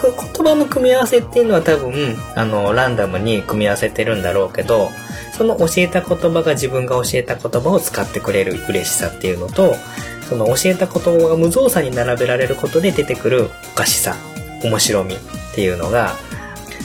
[0.00, 4.90] 言葉の組み合わせっていうのは多分、あの、ランダムに組み合わせてるんだろうけど、
[5.36, 9.74] その教えた言葉が自分が教えた言葉を使ってくれる嬉しさっていうのと、
[10.28, 14.14] その教えた言葉が無造作に並べられることで出てくるおかしさ、
[14.64, 15.18] 面白みっ
[15.54, 16.16] ていうのが、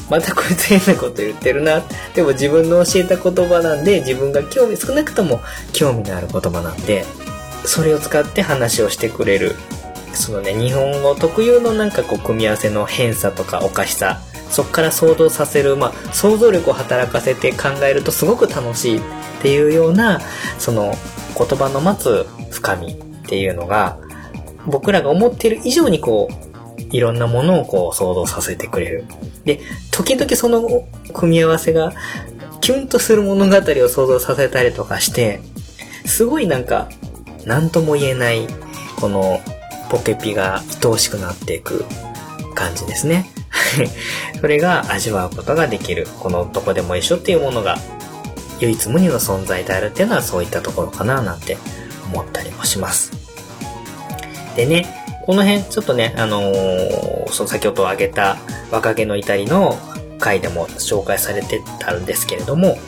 [0.10, 1.84] またこいつ変なこと言ってるな。
[2.15, 5.39] でも自分の教えた言葉なんで、自分が興味、少なくとも
[5.72, 7.06] 興味のある言葉なんで、
[7.65, 9.56] それを使って話をしてくれる。
[10.13, 19.02] そのね、日本語特有のなんかこう組み合わせの変さとかおかしさ、そこから想像させる、まあ、想像力を働かせて考えるとすごく楽しいっ
[19.42, 20.20] ていうような、
[20.58, 20.96] その
[21.38, 22.96] 言葉の待つ深みっ
[23.28, 24.00] ていうのが、
[24.65, 26.49] 僕らが思っている以上にこう、
[26.91, 29.06] いろんなものをこう想像させてくれる。
[29.45, 29.60] で、
[29.91, 31.93] 時々その組み合わせが、
[32.62, 35.39] キュンとする物語を想像させたりとかして、
[36.06, 36.89] すごいなんか、
[37.45, 38.47] なんとも言えない、
[38.99, 39.39] この、
[39.89, 41.84] ポケピが愛おしくなっていく
[42.54, 43.25] 感じですね。
[44.39, 46.08] それが味わうことができる。
[46.19, 47.78] このどこでも一緒っていうものが
[48.60, 51.58] 唯一無二の存在であるっていうのはそういったところかななんて
[52.13, 53.12] 思ったりもします。
[54.56, 54.99] でね、
[55.30, 58.38] この辺ちょっとね、あのーその先ほど挙げた
[58.72, 59.78] 若気の至りの
[60.18, 62.80] 回でも紹介されてたんですけれども、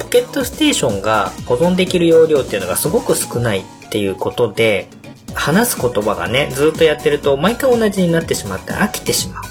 [0.00, 4.88] ポケットステーションが保存できる容量っていうのがすごく少ないっていうことで、
[5.34, 9.44] 話す言葉がね、ずっとやってると毎回同じになってしまって飽きてしまう。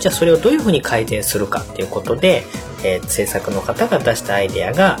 [0.00, 2.42] じゃあそれをどういうふうに改善するかっていうことで、
[2.82, 4.98] えー制作の方が出したアイデアが、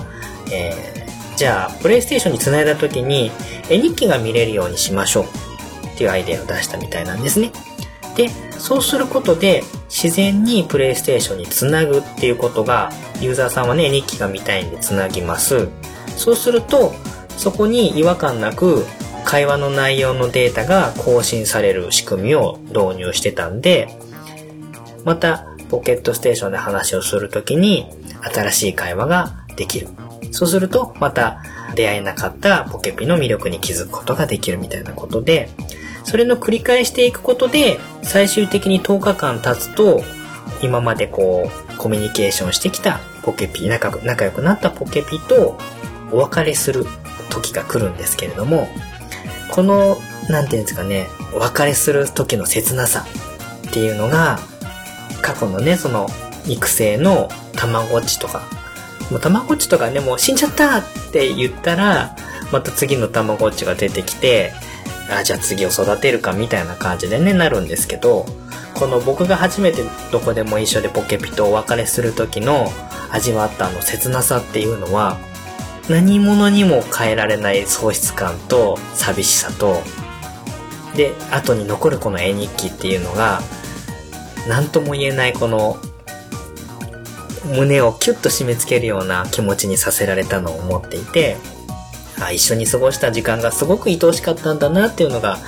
[0.52, 3.32] えーじゃあプレイステーションにつないだ時に
[3.68, 5.47] 絵日記が見れるようにしましょう
[5.98, 7.50] っていうアイデアを出したみたいなんですね。
[8.14, 15.68] で、そうすることで自然にプレイステーションにつなぐっていうことがユーザーさんはね、日記が見たいんでつなぎます。
[16.16, 16.94] そうすると
[17.36, 18.86] そこに違和感なく
[19.24, 23.88] 会話の内容のデータが更新される仕組みを導入してたんで、
[25.04, 27.88] またポケットステーションで話をするときに
[28.22, 29.88] 新しい会話ができる。
[30.30, 31.42] そうするとまた
[31.74, 35.50] 出会えなかったポケピの魅力に気づくことができるみたいなことで、
[36.08, 40.02] それの繰り返していくことで最終的に10日間経つと
[40.62, 45.58] 今までこうコミュニケーションしてきたポケピ、仲良く仲良くなったポケピと
[46.10, 46.86] お別れする
[47.28, 48.68] 時が来るんですけれども、
[49.50, 49.98] この、
[50.30, 53.04] なんていうんですかね、お別れする時の切なさ
[53.68, 54.38] っていうのが、
[55.20, 56.08] 過去のね、その、
[56.46, 58.48] 育成のたまごっちとか、
[59.10, 62.16] もうたまごっちとかね、もう死んじゃったって言ったら、
[62.50, 64.52] また次のたまごっちが出てきて、
[65.10, 68.26] あ、じゃあ次を育てるかみたいな感じでね、なるんですけど、
[68.74, 72.70] この僕が初めてどこでも一緒でポケピとお別れする時の
[73.10, 75.18] 味わったあの切なさっていうのは、
[75.88, 79.82] 何者にも変えられない喪失感と寂しさと、
[80.94, 83.40] で、後に残るこの絵日記っていうのが、
[84.48, 85.78] 何とも言えないこの、
[87.46, 91.36] 胸をキュッと締め付けるような気持ちにさせられたのを思っていて、
[92.20, 95.38] あ一緒に過ごした時間がすごく愛おしかったんだなっていうのが、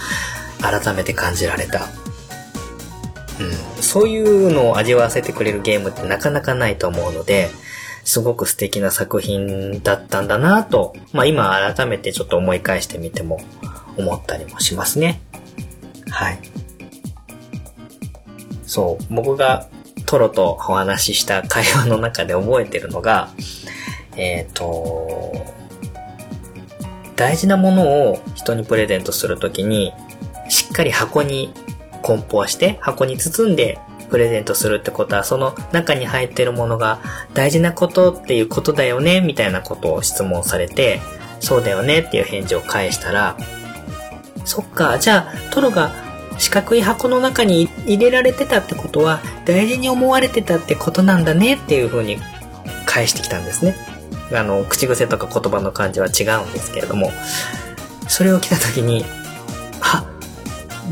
[0.60, 1.86] 改めて感じられた。
[3.40, 3.42] う
[3.80, 7.48] ん、そういうのを味わわせてくれるゲームってなかなかないと思うので、
[8.04, 13.40] すごく素敵な作品だったんだなと、まあ今改めてちょっと思い返してみても
[13.96, 15.20] 思ったりもしますね。
[16.10, 16.38] はい。
[18.66, 19.68] そう、僕が
[20.06, 23.30] トロとお話しした会話の中で覚えてるのが、
[24.16, 25.59] えっ、と、
[27.20, 29.92] 大事なものを人にプレゼントするときに、
[30.48, 31.52] しっかり箱に
[32.00, 33.78] 梱包して、箱に包んで
[34.08, 36.98] プレゼントするってことは、その中に入ってるものが
[37.34, 41.02] 大事なことっていうことだよね、みたいなことを質問されて、
[41.40, 43.36] そうだよねっていう返事を返したら、
[44.46, 45.92] そっか、じゃあ、トロが
[46.38, 52.16] 四角い箱の中に入れられてたってことは、大事に思われてたってことなんだねっていう風に
[52.86, 53.76] 返してきたんですね。
[54.32, 57.12] あの、口癖とか言葉の感じは違うんですけれども、
[58.08, 59.04] それを来た時に、
[59.80, 60.04] あ、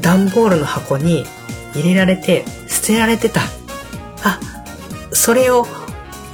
[0.01, 1.27] 段ボールの箱に
[1.75, 3.41] 入れられて捨てられてた。
[4.23, 4.41] あ、
[5.13, 5.67] それを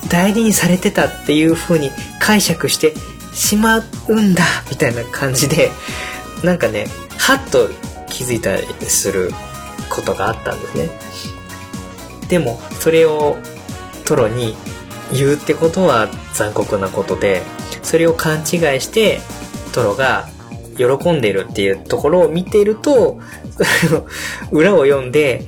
[0.09, 1.91] 大事にされてたっていう風に
[2.21, 2.95] 解釈して
[3.33, 5.71] しまうんだ、みたいな感じで、
[6.43, 6.87] なんかね、
[7.19, 7.69] はっと
[8.09, 9.33] 気づいたりする
[9.91, 10.91] ことがあったんですね。
[12.29, 13.37] でも、それを
[14.05, 14.57] トロに
[15.13, 17.43] 言うってことは残酷なことで、
[17.83, 18.45] それを勘違い
[18.81, 19.21] して、
[19.73, 20.29] トロが
[20.77, 23.21] 喜んでるっていうところを見ていると、
[24.51, 25.47] 裏を読んで、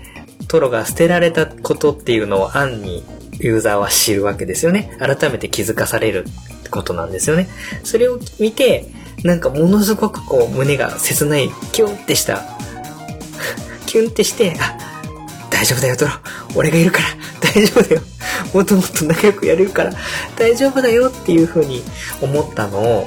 [0.49, 3.05] トロが捨てられたことっていうのを暗に
[3.40, 4.97] ユーザーは知るわけですよね。
[4.99, 6.25] 改めて気づかされる
[6.61, 7.49] ってことなんですよね。
[7.85, 8.87] それを見て、
[9.25, 12.45] なんかものすごくこう胸が切ない、キュンってした、
[13.87, 14.95] キュンってして、あ、
[15.50, 16.11] 大丈夫だよトロ。
[16.54, 17.04] 俺がいるから
[17.40, 18.02] 大丈夫だよ。
[18.52, 19.92] もっともっと仲良くやれるから
[20.37, 21.82] 大丈夫だよっていう風に
[22.20, 23.06] 思ったのを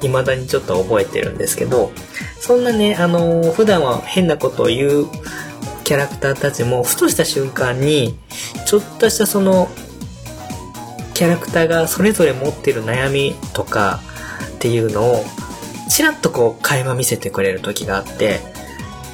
[0.00, 1.92] 未だにちょっと覚えてるんですけど、
[2.40, 5.06] そんなね、あのー普段は変なことを言う
[5.90, 8.16] キャラクターたちも、ふとした瞬間に、
[8.64, 9.68] ちょっとしたその、
[11.14, 14.00] キャラクターがそれぞれ持ってる悩みとか
[14.54, 15.24] っていうのを、
[15.88, 18.38] ちらっとこう、垣間見せてくれる時があって、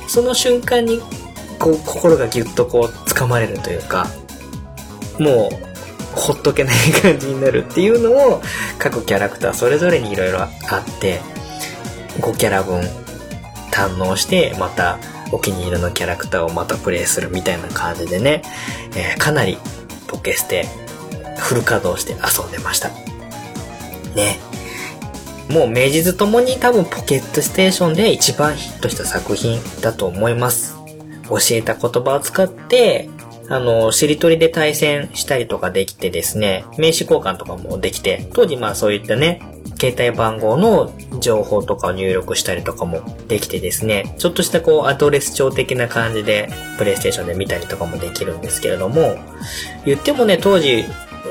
[0.07, 1.01] その瞬間に、
[1.59, 4.07] こう、心がぎゅっとこう、掴まれるというか、
[5.19, 5.67] もう、
[6.17, 8.43] ほっとけない感じになるっていうのを、
[8.79, 10.51] 各キャラクターそれぞれにいろいろあっ
[11.01, 11.21] て、
[12.21, 12.81] 5キャラ分
[13.71, 14.99] 堪能して、また
[15.33, 18.43] お気に入りのキャラクターをまたプレイするみたいな感じでね、
[18.95, 19.59] えーかなり
[20.07, 20.67] ポケステ
[21.39, 22.91] フル稼働して遊んでました。
[24.15, 24.39] ね。
[25.51, 30.76] もう名実ともに多分ポケットステーションで一番ヒットした作品だと思います。
[31.29, 33.09] 教えた言葉を使って
[33.49, 39.41] あの、しりとりで対戦したりとかできてですね、名刺交換とかもできて、当時まあそういったね、
[39.79, 49.17] 携帯番号の情報とかを入力したりとかもできてですね、ちょっとしたこうアドレス帳的な感じでプレイステーションで見たりとかもできるんですけれども、
[49.85, 50.85] 言ってもね、当時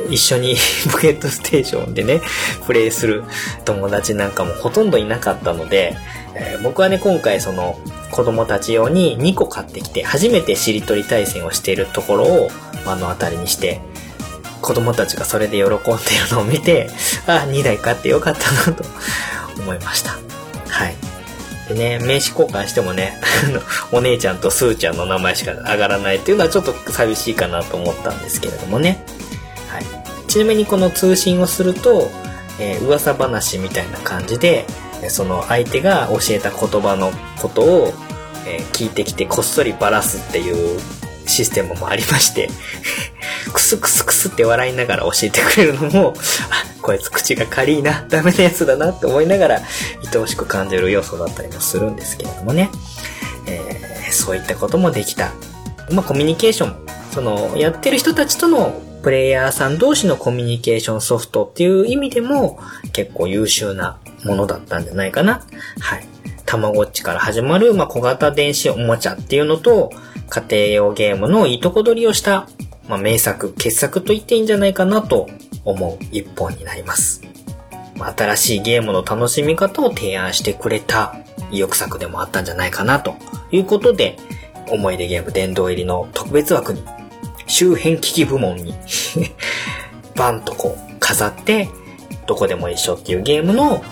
[0.09, 0.55] 一緒に
[0.91, 2.21] ポケットステーションでね、
[2.65, 3.23] プレイする
[3.65, 5.95] 友達なんかもほとんどいなかったので、
[6.35, 7.77] えー僕はね、今回その
[8.15, 12.49] 子供たち用に2個買ってきて、初めてしりとり対戦をしているところを
[12.85, 13.81] 目の当たりにして、
[14.61, 15.97] 子供たちがそれで喜んでいる
[16.31, 16.89] のを見て、
[17.27, 18.85] あ、2台買ってよかったなと
[19.59, 20.11] 思いました。
[20.11, 20.95] はい。
[21.67, 23.19] でね、名刺交換してもね、
[23.91, 29.03] お姉ちゃんとスーちゃんの名前しか上がらないっていうのはちょっと寂しいかなと思ったんですけれどもね。
[29.67, 29.85] はい。
[30.29, 32.09] ちなみにこの通信をすると、
[32.61, 34.65] えー噂話みたいな感じで、
[35.09, 37.93] その相手が教えた言葉のことを、
[38.45, 40.79] えー聞いてきてこっそりバラすっていう
[41.27, 42.49] システムもありまして、
[43.53, 46.13] クスクスクスって笑いながら教えてくれるのも、
[46.51, 49.61] あ、こいつ口が軽いな、ダメなやつだなって思いながら、
[50.13, 52.69] 愛おしく感じる要素だったりもするんですけれどもね。
[53.47, 55.31] えーそういったこともできた。
[55.89, 56.75] まあ、コミュニケーション。
[57.11, 62.59] その、やってる人たちとのプレイヤーさん同士のコミュニケーションソフトっていう意味でも
[62.93, 65.41] 結構優秀なものだったんじゃないかな。
[65.79, 66.07] はい。
[66.45, 69.91] たまごっちから始まる、まあ、小型電子おもちゃっていうのと、
[70.29, 72.47] 家庭用ゲームのいいとこ取りをした、
[72.87, 75.27] まあ、名作、傑作と言っていいんじゃないかなと
[75.63, 77.21] 思う一本になります。
[77.95, 81.15] まあ新しいゲームの楽しみ方を提案してくれた
[81.51, 83.15] 意欲作でもあったんじゃないかなと
[83.51, 84.17] いうことで、
[84.67, 86.83] 思い出ゲーム殿堂入りの特別枠に、
[87.47, 88.75] 周辺機器部門に、
[90.15, 91.69] バンとこう飾って、
[92.25, 93.83] どこでも一緒っていうゲームの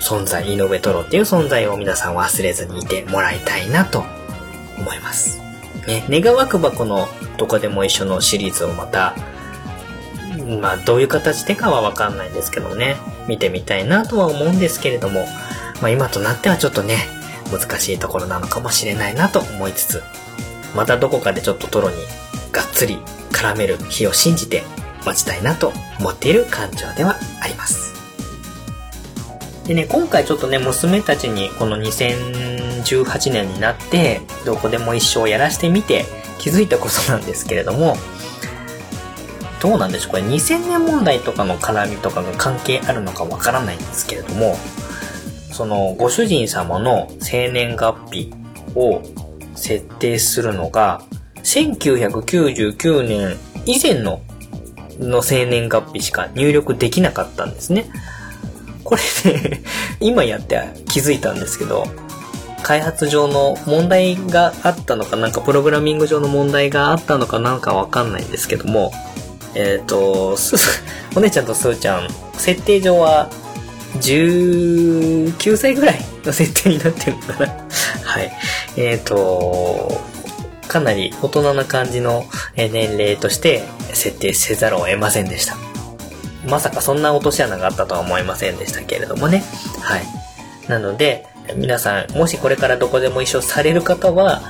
[0.00, 4.04] 存在、イノベトロっていう存在を皆さん忘れずにいてもらいたいなと
[4.78, 5.40] 思います。
[5.86, 9.14] ね、願わくばこのどこでも一緒のシリーズをまた
[10.60, 12.96] まあ、どういう形でかはわかんないですけどね、
[13.28, 15.26] 見てみたいなとは思うんですけれども、
[15.80, 16.98] まあ今となってはちょっとね、
[17.52, 20.02] 難しいところなのかもしれないなと思いつつ、
[20.74, 21.96] またどこかでちょっとトロに
[22.52, 22.98] がっつり
[23.32, 24.62] 絡める日を信じて
[25.04, 27.99] 待ちたいなと思っている感情ではあります。
[29.70, 36.06] でね、今回ちょっとね、娘たちにこの2018年になって、どこでも一生やらしてみて
[36.40, 37.94] 気づいたことなんですけれども、
[39.62, 44.56] どうなんでしょうこれ2000年問題とかの絡みとかが関係あるのかわからないんですけれども、
[45.52, 48.32] そのご主人様の生年月日
[48.74, 49.02] を
[49.54, 51.00] 設定するのが、
[51.44, 54.20] 1999年以前の
[54.98, 57.88] の生年月日しか入力できなかったんですね。
[58.90, 59.62] これね、
[60.00, 61.86] 今やって気づいたんですけど、
[62.64, 68.92] 開発上の問題があったのか、なんかプログラミング上の問題があったのかなんかわかんないんですけども、
[69.54, 70.36] えっ、と、
[71.14, 73.30] お姉ちゃんとすーちゃん、設定上は、
[74.00, 77.46] 19歳ぐらいの設定になってるのかな
[78.02, 78.32] はい。
[78.76, 80.00] えっ、と、
[80.66, 82.26] かなり大人な感じの
[82.56, 85.69] 年齢として設定せざるを得ませんでした。
[86.50, 89.42] まさかそんな落とし穴があったとは思いませんでしたけれどもね。
[89.80, 90.02] はい。
[90.68, 94.42] なので、皆さん、もしこれからどこでも一緒される方は、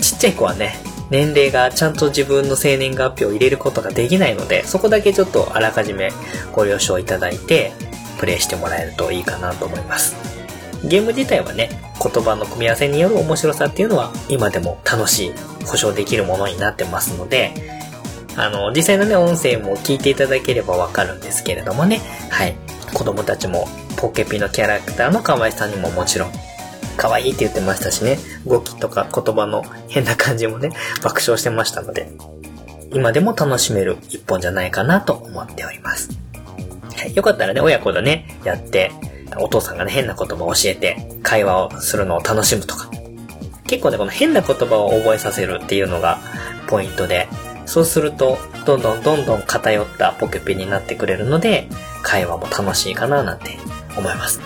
[0.00, 0.78] ちっちゃい子はね、
[1.10, 6.10] 年齢がちゃんと自分の生年月日を入れることができないので、そこだけちょっとあらかじめ
[6.52, 7.72] ご了承いただいて、
[8.18, 10.16] プレイしてもらえるといいかなと思います。
[10.84, 15.32] ゲーム自体はね、言葉の組み合わせによる面白さっていうのは今でも楽しい、
[15.64, 17.52] 保証できるものになってますので、
[18.38, 22.56] あの、実際のね、音声も聞いていただければわかるんですけれどもね、はい。
[22.94, 26.32] 子供たちもポケピのキャラクターの可愛さにももちろん
[26.96, 30.70] 可愛いって言ってましたしね、動きとか言葉の変な感じもね、
[31.02, 32.10] 爆笑してましたので、
[32.92, 36.10] 今でも楽しめる一本じゃないかなと思っております。
[36.96, 38.90] はい、よかったらね、親子でね、やって、
[39.36, 42.90] お父さんがね、変な言葉を教えて、会話をするのを楽しむとか。
[43.66, 46.18] 結構ね、この変な言葉を覚えさせるっていうのが
[46.66, 47.28] ポイントで、
[47.68, 51.68] そうすると、どんどんどんどん偏ったポケピになってくれるので、
[52.02, 53.58] 会話も楽しいかななんて
[53.96, 54.40] 思います。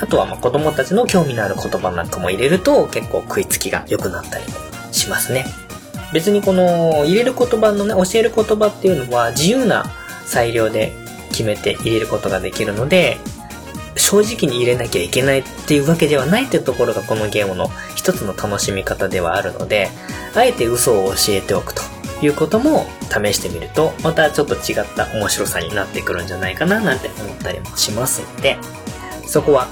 [0.00, 4.54] あとはま子供たちの興味のある言葉なんかも入れると結構食いつきが良くなったりも
[4.92, 5.44] しますね。
[6.14, 9.84] 別にこの入れる言葉のね、教える言葉っていうのは自由な
[10.24, 10.94] 裁量で
[11.28, 13.18] 決めて入れることができるので、
[13.96, 19.90] 正直に入れなきゃいけないっていうわけではないっていうところがこのゲームの一つの楽しみ方ではあるので、
[20.34, 21.82] あえて嘘を教えておくと
[22.22, 28.56] いうことも試してみると、またちょっと違った面白さになってくるんじゃないかななんて思ったりもしますので、
[29.26, 29.68] そこは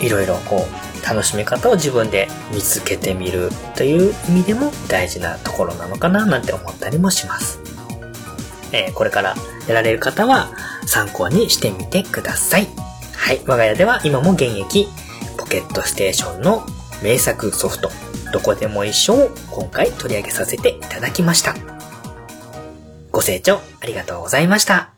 [0.00, 7.60] いろいろこう、楽しみ方を自分で見つけてみるという意味でも大事なところなのかななんて思ったりもします。
[8.72, 9.34] えーこれから
[9.68, 10.50] やられる方は
[10.86, 12.68] 参考にしてみてください。
[13.14, 13.40] はい。
[13.46, 14.88] 我が家では今も現役
[15.36, 16.64] ポケットステーションの
[17.02, 17.90] 名作ソフト、
[18.32, 21.71] どこでも一緒を今回取り上げさせていただきました。
[23.12, 24.91] ご清聴ありがとうございました。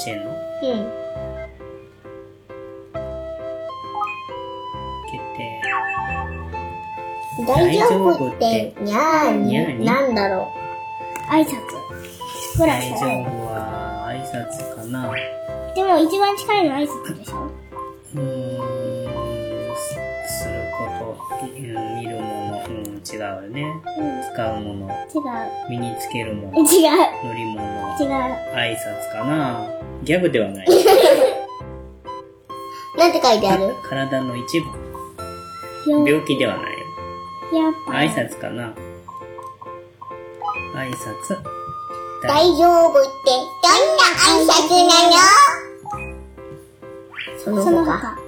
[0.00, 0.30] 夫ってんの？
[0.30, 0.90] うん。
[5.10, 5.38] 決定。
[7.46, 9.46] 大丈夫って、にゃーに？
[9.48, 9.84] にゃーに？
[9.86, 10.52] なんだろ
[11.28, 11.32] う？
[11.32, 11.54] 挨拶。
[12.58, 13.06] ぐらい大丈。
[13.22, 14.94] 夫は挨拶かな
[15.74, 17.50] でも一番近いのは挨拶でしょ？
[18.12, 18.20] うー
[19.72, 19.80] ん、す
[20.42, 21.48] すること、うん
[21.96, 22.74] 見るもの、うん、
[23.06, 23.62] 違うよね。
[23.62, 24.22] うん。
[24.34, 24.94] 使うもの、違
[25.70, 26.52] 身につけるもう。
[26.52, 26.90] の、違う。
[27.24, 27.62] 乗り物、
[27.98, 28.08] 違う。
[28.54, 28.78] 挨拶
[29.12, 29.64] かな
[30.02, 30.66] ギャグではない。
[32.98, 33.74] なんて書いてある？
[33.88, 34.66] 体の一部。
[35.90, 36.78] よ病気ではないよ。
[37.64, 37.92] やっぱ。
[37.92, 38.72] 挨拶かな
[40.74, 41.38] 挨拶。
[42.22, 45.16] 大丈夫って、どんな挨拶なの？
[47.42, 48.18] その他。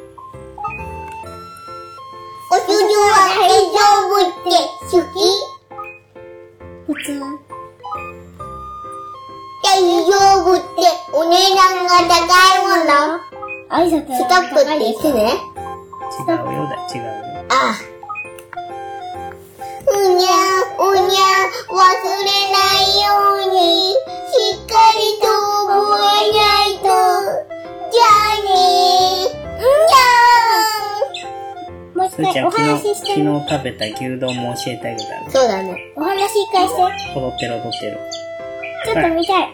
[2.51, 3.77] お主は大丈
[4.09, 4.49] 夫って
[4.91, 5.17] 好き？
[6.87, 7.09] 普通。
[9.63, 10.65] 大丈夫って
[11.13, 12.19] お値段が高
[12.55, 12.93] いもの
[13.71, 15.33] 挨拶ストップって言ってね。
[16.13, 17.09] 違うよだ、違うよ。
[17.49, 17.93] ああ。
[19.89, 20.29] うにゃ、
[20.79, 21.21] うにゃ、
[21.71, 21.79] 忘
[22.21, 23.07] れないよ
[23.37, 23.57] うに、
[23.93, 23.97] し
[24.57, 25.25] っかりと
[25.67, 26.85] 覚えないと。
[27.91, 29.43] じゃあねー。
[31.95, 35.31] もうすーちゃん、昨日、昨日食べた牛丼も教えてあげたら。
[35.31, 35.93] そうだね。
[35.97, 36.83] お話一回して。
[37.19, 37.99] 踊ってる踊ってる。
[38.85, 39.49] ちょっと見たい。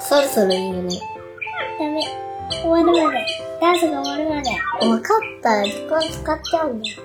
[0.00, 1.00] そろそろいいよね。
[1.78, 2.02] ダメ。
[2.62, 3.26] 終わるまで。
[3.60, 4.50] ダンスが終わるまで。
[4.88, 5.64] わかった。
[5.64, 6.96] 時間使っちゃうんだよ。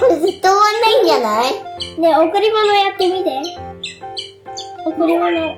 [0.00, 1.52] これずっと終わんないんじゃない？
[2.00, 3.30] ねえ、贈り物やってみて。
[4.86, 5.56] 贈り物。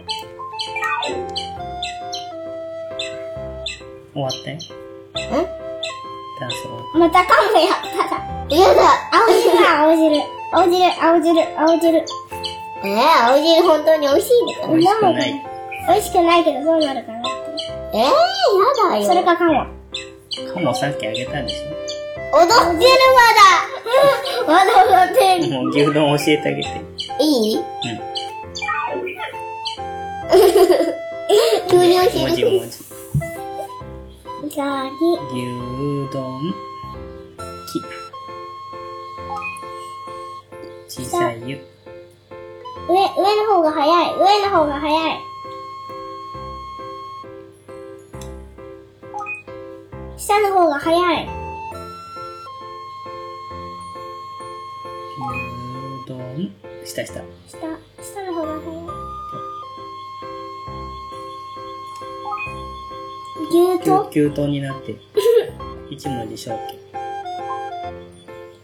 [4.21, 4.59] 終わったよ。
[5.17, 5.47] え
[6.41, 8.21] ダンス終わっまたカモやったら。
[8.51, 8.81] やだ
[9.13, 10.23] 青汁だ 青汁。
[10.53, 12.05] 青汁、青汁、青汁。
[12.83, 14.69] えー、青汁本当に美味しいんだた。
[14.69, 15.43] 美味しくない。
[15.89, 17.29] 美味しくないけどそうなるかなって。
[17.95, 18.11] えー、や
[18.91, 19.05] だよ。
[19.07, 19.65] それかカモ。
[20.55, 21.55] かもさっきあげたでし
[22.33, 22.91] 踊ってる
[24.47, 24.65] まだ。
[24.65, 25.61] まだ踊ってょ。
[25.63, 26.69] もう牛丼教えてあげて。
[27.21, 27.57] いい？
[27.57, 27.65] うん。
[31.71, 32.27] 急に美味しい。
[32.27, 32.61] 文字文
[34.49, 34.57] 字。
[34.57, 34.91] ガリ。
[35.33, 36.55] 牛丼、
[40.89, 41.03] き。
[41.03, 41.59] 小さい湯。
[42.89, 44.15] 上、上の方が早い。
[44.17, 45.19] 上の方が早い。
[50.17, 51.29] 下の方が早い。
[56.05, 56.53] 牛丼、
[56.85, 57.23] 下下。
[57.47, 57.59] 下、
[58.03, 59.00] 下の方が早い。
[63.51, 64.09] 牛牛と？
[64.11, 64.99] 牛丼になってる。
[65.91, 66.79] 一文字消去。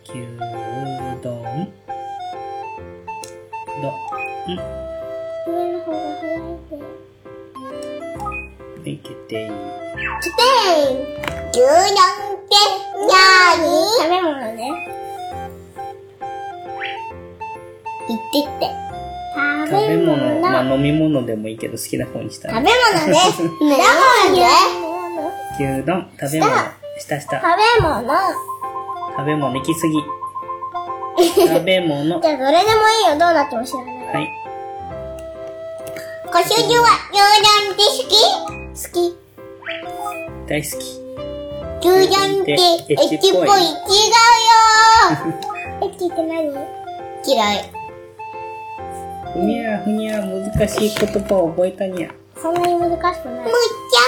[0.04, 0.14] 牛
[1.20, 1.42] 丼、
[3.82, 3.90] ど、ん
[5.48, 6.76] 上の方が早いって。
[6.76, 6.80] は
[8.86, 9.50] い、決定。
[10.20, 10.42] スペ
[10.80, 10.96] イン
[11.50, 11.68] 牛丼っ
[12.46, 12.54] て
[13.58, 13.64] に
[13.98, 14.70] 食べ物ね。
[18.08, 18.70] 言ってって。
[19.36, 22.54] 食食べ物、まあ飲み物でもいいけど好きな方にしたら。
[22.58, 23.20] 食べ物ね。
[23.20, 23.70] 食べ物
[24.36, 24.46] ね。
[25.80, 26.52] 牛丼、食べ物、
[26.98, 27.40] 下下。
[27.40, 27.46] 食
[27.80, 28.02] べ物。
[29.16, 30.04] 食べ物行き過ぎ。
[31.48, 32.20] 食べ物。
[32.20, 33.10] じゃあどれでもいいよ。
[33.10, 33.96] どうなっても知らない。
[34.14, 34.32] はい。
[36.26, 38.12] ご主人は牛丼って好き？
[38.82, 39.16] 好き。
[40.48, 40.72] 大好き。
[41.80, 43.40] 牛丼ってエッチっぽい。
[43.40, 45.86] 違うよー。
[45.86, 46.52] エッチって何？
[47.24, 47.75] 嫌い。
[49.36, 52.10] ふにゃふにゃ難しい言葉を覚えたにゃ。
[52.40, 53.44] そんなに難しくない。
[53.44, 53.52] むっ
[53.92, 54.00] ちゃ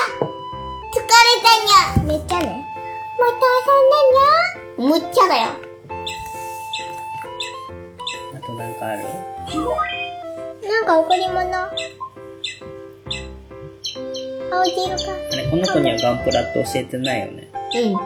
[0.97, 1.07] 疲れ
[1.45, 2.47] たにゃめっちゃね。
[2.49, 5.47] もう大変だにゃむっちゃだよ。
[8.33, 9.05] まとなんかある？
[10.67, 11.39] なんか贈り物
[14.51, 15.03] 青黄色か。
[15.31, 17.51] あれ、この子にはガンプラって教えてないよね。
[17.53, 17.97] うん。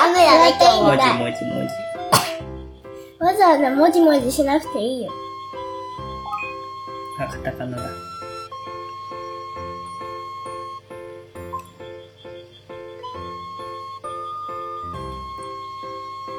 [0.00, 1.14] 雨だね、今日もじは。
[1.14, 1.87] もじもじ。
[3.20, 5.10] わざわざもじもじしなくていいよ。
[7.18, 7.82] あ、カタカナだ。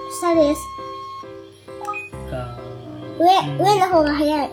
[0.10, 0.62] 下です。
[2.32, 2.58] が
[3.20, 3.26] 上、
[3.58, 4.50] 上の方が早い。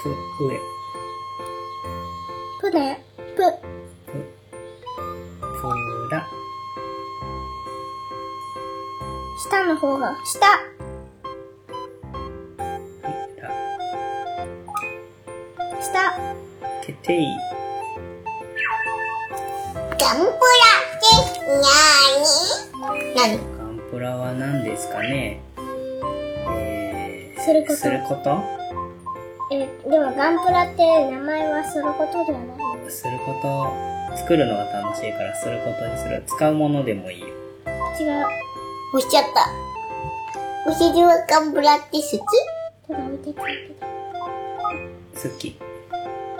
[0.00, 0.06] つ、
[0.40, 0.60] 上。
[2.60, 2.96] プだよ。
[3.36, 3.83] プ。
[9.44, 10.40] 下の方が、下。
[15.82, 16.18] 下。
[16.82, 17.26] けてい。
[20.00, 20.32] ガンプラっ
[20.98, 21.06] て
[21.60, 25.42] なーにガンプラは何ですかね？
[26.48, 28.42] えー、することすること？
[29.52, 32.46] え、でもガンプラって名前はすることではない
[32.82, 36.22] のすること、作るのが楽しいからすることにする。
[36.26, 37.26] 使うものでもいいよ。
[38.00, 38.24] 違う。
[38.94, 39.50] 押しちゃった。
[40.70, 42.20] お尻はガンブラって好き
[42.86, 43.86] ただ置いてただけだ。
[45.20, 45.58] 好き。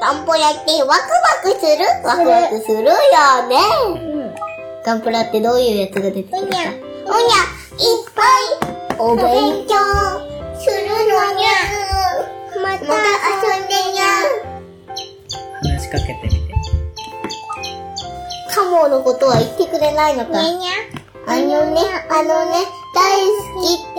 [0.01, 0.99] ガンプラってワクワ
[1.43, 1.85] クする？
[2.05, 2.91] ワクワクするよ
[3.49, 3.57] ね。
[3.89, 4.35] うん。
[4.85, 6.47] ガンプラってどういうやつが出てくるか。
[6.47, 9.75] うにゃおにゃ、いっぱいお勉強
[10.61, 11.51] するのにゃ。
[12.63, 12.89] また遊
[13.65, 14.03] んでにゃ。
[15.61, 16.55] 話しかけてみて。
[18.55, 20.31] カモのことは言ってくれないのか。
[20.31, 20.71] にゃにゃ。
[21.27, 22.53] あのね、あのね、
[22.95, 23.99] 大好きって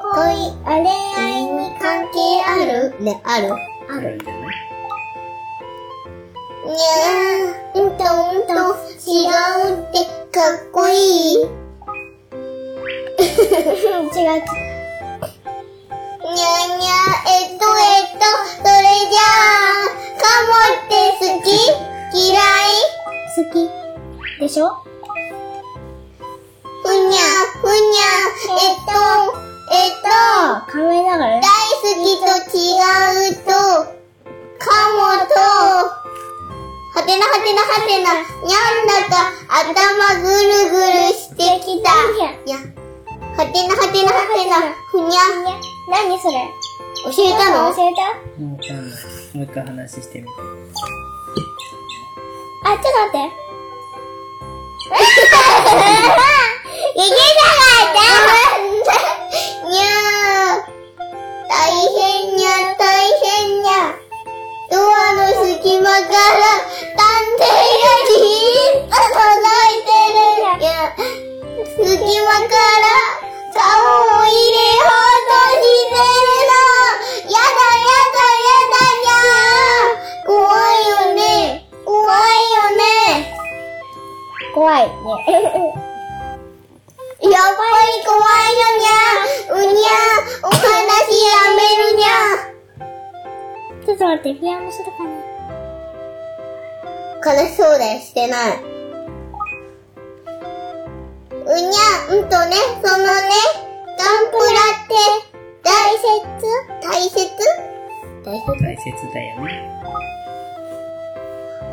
[0.00, 0.14] 恋、
[0.64, 2.16] あ恋愛に関係
[2.46, 2.94] ある？
[3.00, 3.52] ね、ある。
[3.88, 4.16] ある。
[4.16, 4.44] んじゃない
[6.66, 8.06] にゃー、うんとう
[8.38, 8.52] んと、
[9.06, 9.28] 違
[9.70, 9.94] うって
[10.32, 10.92] かっこい
[11.34, 11.36] い？
[11.36, 11.42] に
[13.22, 14.28] 違う。
[14.28, 14.32] ゃ
[16.24, 16.42] にゃ
[16.76, 16.90] にゃ、
[17.28, 18.20] えっとえっと、
[18.56, 18.68] それ
[19.10, 19.86] じゃあ、
[20.18, 21.46] カモって好き？
[22.28, 22.42] 嫌い？
[23.36, 23.54] 好き。
[24.40, 24.64] でしょ？
[24.68, 24.83] ふ
[27.08, 27.20] にゃ、
[27.60, 28.02] ふにゃ、
[28.60, 28.90] えっと、
[29.72, 30.06] えっと、
[30.72, 31.42] 考えながら大
[31.82, 32.26] 好きと
[32.56, 32.58] 違
[33.32, 33.50] うと、
[34.58, 35.34] カモと、
[36.94, 39.12] はてなはてなはてな、にゃんだか
[39.48, 41.90] 頭ぐるぐるしてきた。
[41.90, 44.52] はてなはてなはてな、
[44.90, 45.10] ふにゃ。
[45.10, 45.54] にゃ。
[45.90, 46.34] 何それ？
[47.04, 47.74] 教えたの？
[47.74, 48.00] 教えた？
[48.40, 48.96] もうわかんない。
[49.34, 50.32] もう一回話してみて。
[52.64, 53.44] あ、ちょっと待って。
[56.94, 57.18] いけなか
[57.82, 58.06] った
[59.68, 60.62] にゃー。
[61.48, 62.86] 大変にゃ、大
[63.18, 63.98] 変にゃ。
[64.70, 66.06] ドアの隙間から
[66.94, 67.02] 探
[67.34, 67.50] 偵が
[68.06, 70.22] じーっと覗いてる。
[70.60, 70.94] いや、
[71.66, 72.86] 隙間から
[73.52, 75.98] 顔を入れようとしてる
[76.46, 76.62] の。
[77.28, 80.26] やだやだやだにゃー。
[80.26, 80.38] 怖
[80.70, 81.18] いよね。
[81.84, 83.34] 怖いよね。
[84.54, 85.93] 怖いね。
[87.24, 89.54] やっぱり怖いよにゃ。
[89.54, 89.88] うにゃ。
[90.42, 91.60] お話やめ
[91.90, 92.06] るにゃ。
[93.86, 95.10] ちょっと待って、ピアノするかな
[97.24, 98.62] 悲しそうでしてない。
[101.46, 103.10] うにゃ、うんとね、そのね、
[103.98, 104.94] ガンプラって、
[105.62, 105.68] 大
[105.98, 106.04] 切？
[106.82, 107.14] 大切？
[108.24, 108.52] 大切？
[108.62, 109.73] 大切だよね。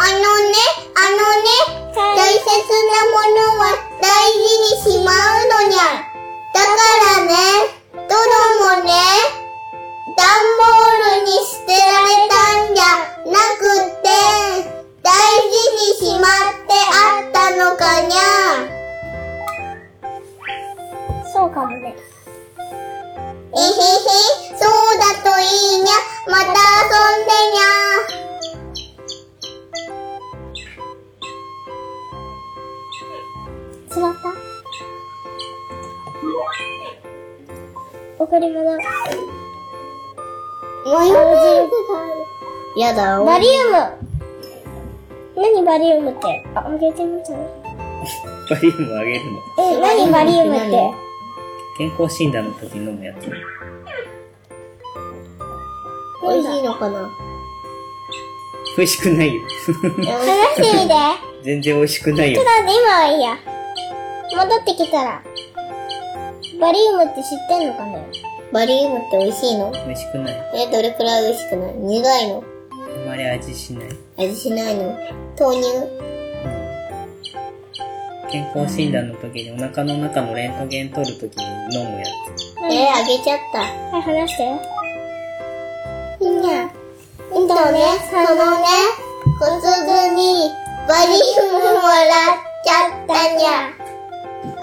[0.01, 0.17] あのね、
[0.97, 5.79] あのね、大切なものは大事にしまうのにゃ。
[6.55, 6.73] だか
[7.17, 7.37] らね、
[7.93, 8.89] どのもね、
[10.17, 10.25] 段
[10.57, 12.33] ボールに捨てられた
[12.65, 12.83] んじゃ
[13.29, 14.09] なくって、
[15.03, 15.13] 大
[15.51, 18.17] 事にしまってあったのかにゃ。
[21.31, 21.95] そうかもね。
[23.53, 23.69] えへへ、
[24.57, 25.41] そうだとい
[25.77, 25.93] いにゃ。
[26.27, 26.60] また
[38.41, 38.65] り物。
[40.83, 42.11] マヨネーズがある。
[42.79, 43.77] やだ、バリウム
[45.35, 46.45] 何バリウムって？
[46.55, 47.39] あ、あげてみたら。
[48.49, 49.39] バリウムあげるの？
[49.59, 50.91] え、何バリウムって？
[51.77, 53.29] 健康診断の時に飲むやつ。
[56.23, 57.09] 美味しいのかな？
[58.77, 59.41] 美味しくないよ。
[59.41, 59.47] 話
[60.55, 60.93] してみて。
[61.43, 62.45] 全然美味しくないよちょっ。
[62.45, 63.37] と待って、今はいいや。
[64.37, 65.21] 戻ってきたら。
[66.59, 68.07] バリウムって知ってんのかね？
[68.51, 69.71] バリウムって美味しいの？
[69.71, 70.35] 美味しくない。
[70.55, 71.73] え、どれくらい美味しくない？
[71.73, 72.43] 苦いの？
[72.71, 73.89] あまり味しない。
[74.17, 74.97] 味しないの？
[75.39, 75.67] 豆乳？
[78.29, 81.43] 健康診断の時にお腹の中のレントゲン取る時に
[81.77, 82.09] 飲むやつ。
[82.63, 83.59] えー、あげちゃった。
[83.59, 84.43] はい、話して。
[86.19, 87.79] みんな、うんとね、
[88.09, 88.67] そのね、
[89.39, 90.51] 小粒に
[90.87, 93.71] バリウムもらっちゃったにゃ。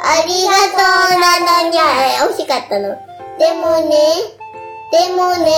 [0.00, 0.78] ありがと
[1.16, 1.80] うなのにゃ。
[2.22, 3.07] え惜しかったの？
[3.38, 3.94] でもね、
[4.90, 5.50] でもね、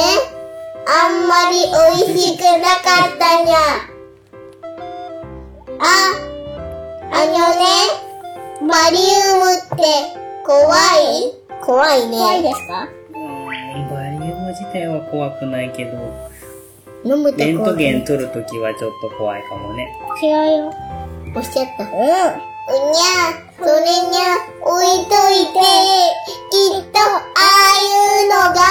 [0.87, 1.57] あんまり
[1.99, 3.57] 美味しくなかったにゃ。
[5.79, 5.85] あ、
[7.13, 7.65] あのね、
[8.61, 9.01] バリウ
[9.39, 9.83] ムって
[10.45, 11.35] 怖い？
[11.63, 12.17] 怖いね。
[12.19, 12.89] 怖いですか？
[13.13, 15.97] うーん、バリウム自体は怖くないけど、
[17.05, 17.75] 飲むとレント。
[17.77, 19.89] ゲン取る時はちょっと怖いかもね。
[20.23, 20.31] 違う
[20.67, 20.75] よ。
[21.31, 21.85] 押しちゃった。
[21.85, 22.50] うん。
[22.71, 25.59] うにゃ、それにゃ、置いといて、
[26.51, 28.63] きっと、ああいうのが、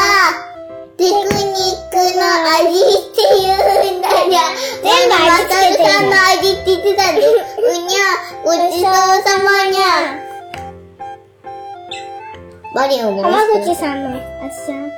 [0.95, 2.23] テクニックの
[2.59, 4.39] 味って言うんだにゃ。
[4.81, 7.19] 全部マサルさんの味って言ってたね。
[7.19, 8.07] うにゃ、
[8.43, 8.91] ごちそう
[9.23, 10.19] さまにゃ。
[12.73, 14.89] バリオも浜口さんの味じゃん。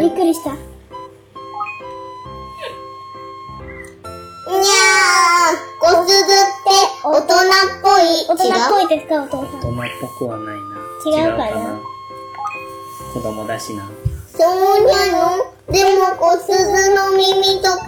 [0.00, 0.73] びんっくりした。
[4.46, 6.68] にゃー、ごすずって
[7.02, 7.48] 大人っ
[7.82, 8.02] ぽい。
[8.28, 9.60] 大人っぽいですか、お父さん。
[9.60, 10.62] 大人っぽくはないな。
[11.06, 11.54] 違うかな？
[11.72, 11.80] な。
[13.14, 13.88] 子供だしな。
[14.36, 15.18] そうにゃの
[15.70, 17.84] でも、こすずの耳とか、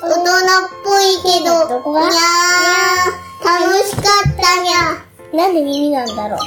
[0.00, 0.24] 大人っ
[0.82, 4.74] ぽいけど、どにゃー、楽しかったにゃ。
[5.36, 6.38] なんで耳なんだろう。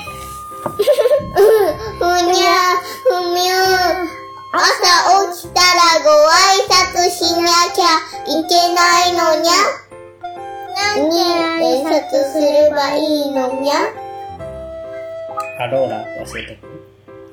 [0.69, 2.49] ふにゃ、
[3.03, 4.16] ふみゅー。
[4.57, 4.63] 朝
[5.33, 7.45] 起きたらご挨拶しな
[7.75, 7.85] きゃ
[8.25, 9.51] いけないのにゃ。
[10.97, 11.03] に
[11.61, 11.93] 挨拶
[12.33, 13.75] すればいいのにゃ。
[15.59, 16.55] アローラ教えて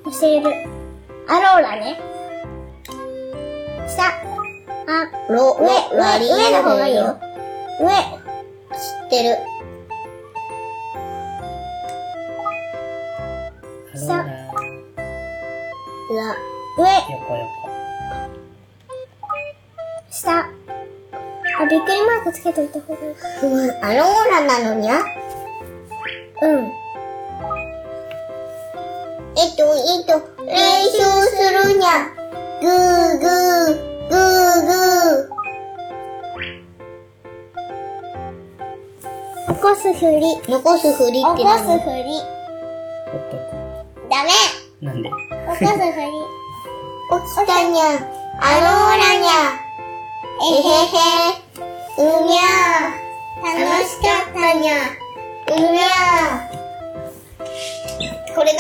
[0.04, 0.10] く？
[0.10, 0.44] 教える。
[1.26, 1.98] アローラね。
[3.88, 4.02] 下。
[4.86, 7.18] あ、ろ、上、ろ、ラリ上、上の方がいいよ。
[7.80, 7.88] 上。
[7.88, 7.92] 知
[9.06, 9.38] ってる。
[13.94, 14.24] アローラ
[16.14, 16.36] ら、
[16.76, 17.46] 上、横横。
[20.10, 20.40] 下。
[20.40, 23.14] あ、びっくりマークつけといた方がいい。
[23.14, 24.98] ふん、アローラなのにゃ。
[26.42, 26.72] うん。
[29.36, 30.52] えっと、えっと、練
[30.90, 31.88] 習するにゃ。
[32.60, 32.70] ぐー
[33.20, 33.28] ぐー、
[34.08, 34.18] ぐー
[34.66, 35.34] ぐー。
[39.54, 40.20] 起こすふり。
[40.42, 41.58] 起残すふりこって何？
[41.58, 42.02] すふり。
[43.12, 43.36] ほっと
[44.10, 44.28] ダメ
[44.80, 44.82] く。
[44.82, 45.08] なんで？
[45.08, 45.12] 起
[45.46, 45.74] こすふり。
[47.04, 47.84] 起きたにゃ。
[48.40, 49.60] アローラにゃ。
[50.40, 50.96] えへへ。
[51.96, 52.42] うにゃ
[53.42, 54.72] 楽しかったにゃ。
[55.48, 55.84] うにゃ
[58.34, 58.58] これが、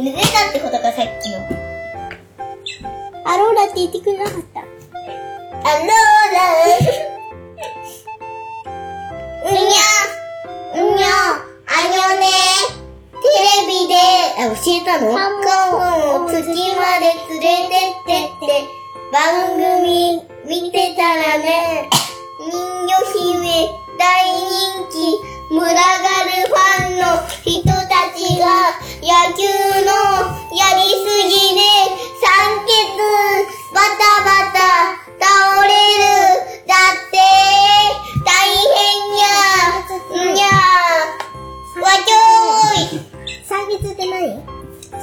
[0.00, 1.36] 濡れたってことか、さっきの。
[3.24, 4.60] アローラって言ってくれなかった。
[4.60, 6.46] アローラ
[9.46, 9.60] うにゃ
[10.74, 12.26] うにゃあのね
[12.70, 12.85] テ
[13.26, 13.94] レビで、
[14.38, 15.12] あ、教えたの？
[15.14, 15.18] カ
[15.72, 15.78] モ
[16.20, 18.68] ンを月まで連れてってって。
[19.12, 21.88] 番組見てたらね、
[22.40, 24.94] 人魚姫大人気
[25.48, 25.74] 群がる
[26.48, 27.02] ファンの
[27.44, 28.44] 人たちが
[29.00, 29.06] 野
[29.36, 29.46] 球
[29.86, 29.90] の
[30.52, 31.60] やりすぎで
[32.20, 32.26] 酸
[32.66, 32.68] 欠
[33.72, 34.58] バタバタ
[35.24, 35.24] 倒
[35.62, 35.72] れる。
[36.66, 37.14] だって
[38.24, 38.28] 大
[38.74, 38.76] 変
[39.12, 39.24] にゃ
[40.34, 40.44] にゃ
[41.80, 44.42] わちょーい酸欠って何？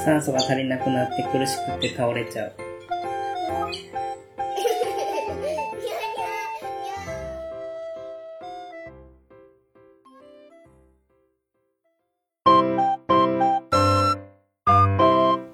[0.04, 2.52] 酸素が足りなくなって苦しくて倒れちゃう。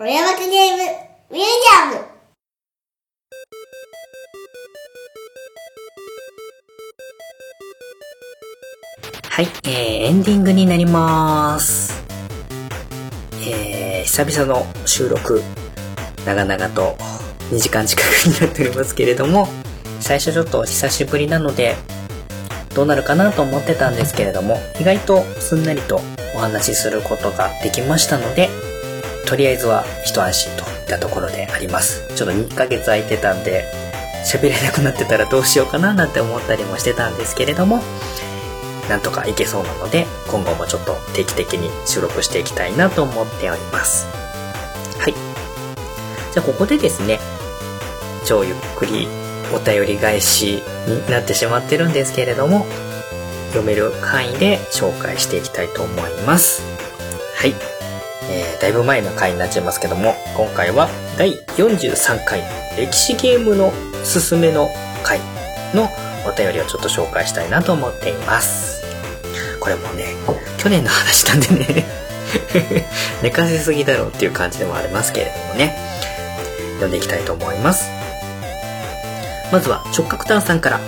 [0.01, 0.83] 親バカゲーム
[1.31, 2.05] ミュージアム
[9.29, 11.90] はい、えー、エンディングになります。
[14.11, 15.41] 久々の収録、
[16.27, 16.97] 長々と
[17.53, 19.47] 2時間近くになっておりますけれども、
[20.01, 21.77] 最初ちょっと久しぶりなので、
[22.75, 26.01] どうなるかなと思ってたんですけれども、意外とすんなりと
[26.35, 28.49] お話しすることができましたので、
[29.29, 32.03] とりあえずは一安心といったところであります。
[32.17, 33.65] ちょっと2ヶ月空いてたんで、
[34.25, 37.81] 喋れなくなってたらどうしようかななんて思ったりもしてたんですけれども、
[38.91, 44.07] なんとかいけそうなので、今後もちょっと定期的に収録していきたいなと思っております。
[44.99, 45.15] はい。
[46.33, 47.21] じゃあここでですね、
[48.27, 49.07] 超ゆっくり
[49.55, 52.67] お便り返しになってしまってるんですけれども、
[53.51, 56.63] 読める範囲で紹介していきたいと思います。
[57.37, 57.55] はい。
[58.29, 62.43] えー、だいぶ前の回になっちゃいますけども、今回は第43回
[62.77, 63.73] 歴史ゲームの
[64.03, 64.69] すすめの
[65.05, 65.21] 回
[65.75, 65.89] の
[66.27, 68.80] お便りをちょっと紹介したいなと思っています。
[69.61, 70.15] これもね、
[70.59, 71.87] 去年の話なんでね、
[73.23, 75.79] 寝かせすぎだろうっていう感じでもありますけれどもね、
[76.75, 77.85] 読んでいきたいと思います。
[79.53, 80.81] まずは直角炭さんから。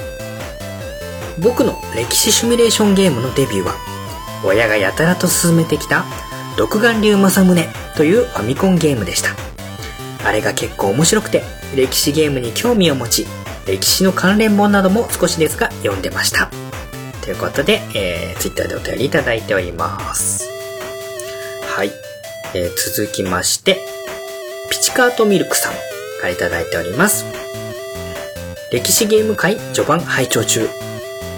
[1.38, 3.74] 僕の歴史シミュレーションゲームのデビューは、
[4.44, 6.04] 親がやたらと進めてきた、
[6.56, 9.30] 独眼竜正宗というファミコンゲームでした。
[10.24, 11.42] あれが結構面白くて、
[11.74, 13.26] 歴史ゲームに興味を持ち、
[13.66, 16.61] 歴史の関連本なども少しですが読んでました。
[17.22, 20.48] ということで、えー、Twitter でお便りいただいております。
[21.76, 21.92] はい。
[22.54, 23.78] えー、続きまして、
[24.70, 25.78] ピチカートミルクさんか
[26.24, 27.24] らいただいております。
[28.72, 30.68] 歴史ゲーム会序盤拝聴中。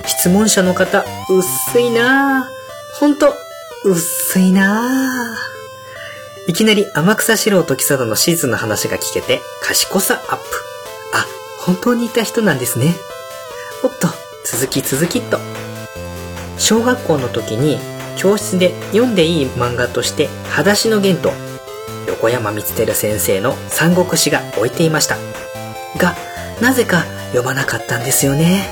[0.06, 2.98] 質問者の方、薄いなぁ。
[2.98, 3.34] ほんと、
[3.84, 6.50] 薄いなぁ。
[6.50, 10.44] いきなり天草四郎と木貞のシーズンの話が聞けて、賢さアップ。
[11.12, 11.26] あ、
[11.60, 12.94] 本当にいた人なんですね。
[13.82, 14.08] おっと、
[14.44, 15.63] 続き続きっと。
[16.58, 17.78] 小学校の時に、
[18.16, 21.32] 教室で読んでいい漫画として、裸足の玄と、
[22.06, 25.16] 横山光輝先生の三国志が置いていました。
[25.98, 26.14] が、
[26.60, 28.68] なぜか読まなかったんですよね。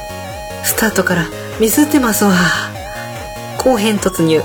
[0.65, 1.27] スタートから
[1.61, 2.33] ミスってますわ。
[3.59, 4.43] 後編突入。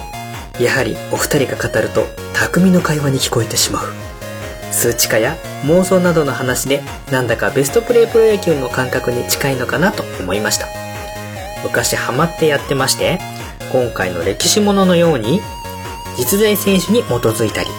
[0.59, 3.85] やはりお二人が語ると匠の会話に聞こえてしまう。
[4.71, 10.86] 数値化や妄想などの話でなんだかベストプレイプロ野球の感覚に近いのかなと思いました。
[11.67, 13.19] 昔ハマってやってまして、
[13.71, 15.41] 今回の歴史もののように
[16.17, 17.69] 実在選手に基づいたり、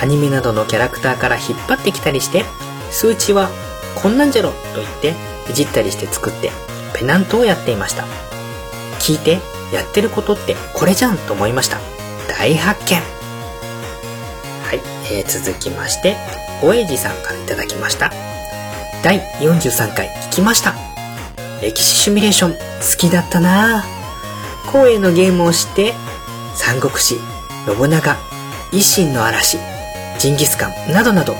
[0.00, 2.44] アニメなどのキャラクターから引っ張ってきたりして、
[2.90, 3.48] 数値は
[4.00, 5.14] こんなんじゃろと言って
[5.50, 6.50] いじったりして作って
[6.94, 8.04] ペナントをやっていました。
[8.98, 9.40] 聞いて
[9.74, 11.78] やってることってこれじゃんと思いました。
[12.28, 13.00] 大発見
[14.62, 14.80] はい、
[15.10, 16.16] えー、続きまして、
[16.62, 18.12] おえじさんからいただきました。
[19.02, 20.91] 第43回聞きました。
[21.62, 22.58] 歴史シミュレーション好
[22.98, 23.84] きだったな。
[24.66, 25.94] 光栄のゲームを知って、
[26.56, 27.14] 三国志、
[27.66, 28.16] 信長、
[28.72, 29.58] 維新の嵐、
[30.18, 31.36] ジンギスカンなどなど、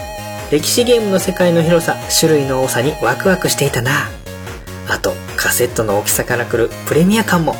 [0.52, 4.10] 歴史ゲームの世界の広さ、種類の多さにワクワクしていたな
[4.88, 7.56] あと、カセットの大きさから来るプレミア感も。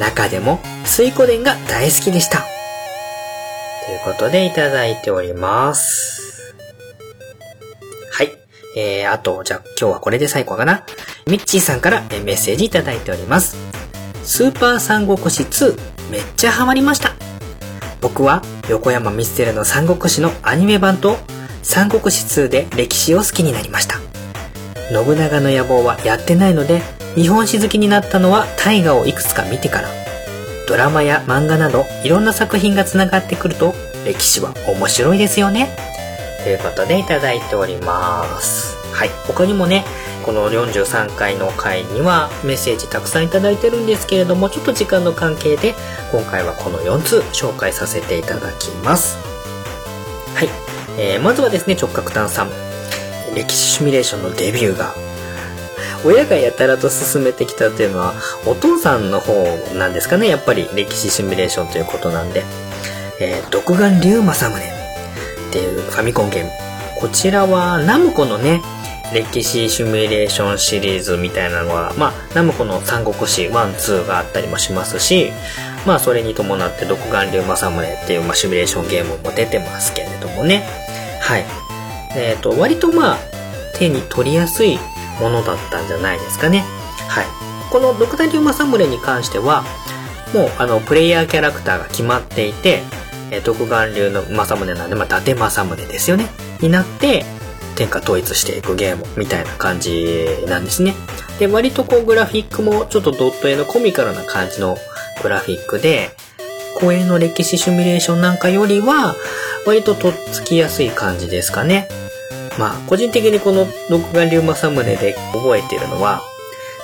[0.00, 2.38] 中でも、水湖伝が大好きでした。
[3.86, 6.29] ということでいただいております。
[8.76, 10.84] えー、あと、じゃあ今日はこれで最後かな。
[11.26, 13.56] ミッチーさんからえメッセージいただいております。
[14.24, 17.14] スーパー三国志2、めっちゃハマりました。
[18.00, 21.16] 僕は横山ミステルの三国志のアニメ版と
[21.62, 23.96] 三国志2で歴史を好きになりました。
[24.90, 26.80] 信長の野望はやってないので、
[27.14, 29.88] 日本史好きになったのは大河をいくつか見てから。
[30.68, 35.68] ドラマや漫画などいろんな作品が繋がってくると歴史は面白いですよね。
[36.42, 38.76] ということでいただいております。
[38.92, 39.10] はい。
[39.26, 39.84] 他にもね、
[40.24, 45.74] この43回の回にはメッセージたくさんいただいてるんですけれども、ちょっと時間の関係で
[46.12, 49.18] 今回はこの4つ紹介させていただきます。
[50.34, 50.48] はい。
[50.98, 52.70] えー、まずはですね、直角炭さん。
[53.34, 54.94] 歴史シミュレーションのデビューが
[56.04, 58.14] 親がやたらと進めてきたというのは
[58.46, 59.32] お父さんの方
[59.74, 62.42] なんですかねやっぱり歴史シミュレーションということなんで、
[63.20, 64.79] えー、独眼竜政宗
[65.50, 66.50] っていうファミコンゲーム
[66.98, 68.62] こちらはナムコのね
[69.12, 75.30] 歴史シミュレーションシリーズみたいなのはまあナムコの三国志12があったりもしますし
[75.86, 80.64] まあそれに伴って独眼竜政宗っていう、まあ、シミュレーションゲームも出てますけれどもね
[81.20, 81.44] はい
[82.16, 83.18] えっ、ー、と割とまあ
[83.80, 84.78] 手に取りやすい
[85.20, 86.64] ものだったんじゃないですかね。
[87.08, 87.26] はい。
[87.70, 89.64] このドクター・リューマサムレに関しては、
[90.34, 92.82] もうあの、プレイヤーキャラクターが決まっていて、
[93.30, 96.28] えー、独眼竜の正宗なんで、まあ、伊達政宗ですよね。
[96.60, 97.24] になって、
[97.76, 100.94] 天下統一していくゲームみたいな感じなんですね。
[101.38, 104.76] で、割とこうグラフィックもちょっとドット絵のコミカルな感じの
[105.22, 106.10] グラフィックで、
[106.78, 109.14] 公園の歴史シミュレーションなんかよりは、
[109.66, 111.88] 割ととっつきやすい感じですかね。
[112.58, 116.22] まあ、個人的にこの独眼竜政宗で覚えているのは、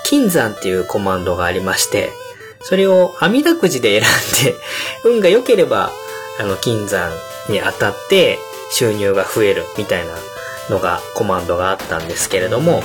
[0.05, 2.11] 金山っていうコマンドがありまして、
[2.63, 4.55] それを網だくじで選んで、
[5.05, 5.91] 運が良ければ、
[6.39, 7.11] あの、金山
[7.49, 8.39] に当たって
[8.71, 10.15] 収入が増えるみたいな
[10.71, 12.83] のが、コマンドがあったんですけれども、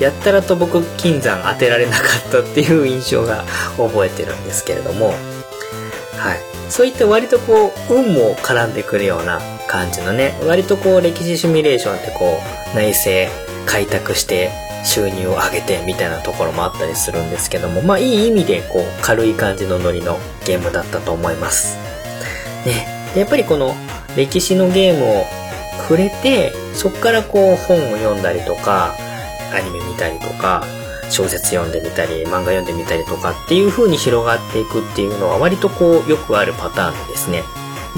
[0.00, 3.44] やったらと僕、金山当てられなかったっていう印象が
[3.76, 5.08] 覚えてるんですけれども、
[6.16, 6.40] はい。
[6.70, 12.40] そういった割とこう、運も絡んでくるような感じのね、割とこう歴史シミュレーションってこ
[12.72, 13.30] う、内政
[13.66, 14.50] 開拓して
[14.84, 21.93] 収入を上げてみたいなところもあったりするんですけども、まあいい意味でこう、軽い感じのノリのゲームだったと思います。
[22.66, 22.86] ね。
[23.16, 23.74] やっぱりこの
[24.16, 25.24] 歴史のゲームを
[25.82, 28.94] 触れて、そっからこう本を読んだりとか、
[29.54, 30.64] アニメ見たりとか、
[31.10, 37.42] 小説読んでみたり、漫画読んでみたりとかっていう風に広がっていくっていうのは割とこうよくあるパターンでですね。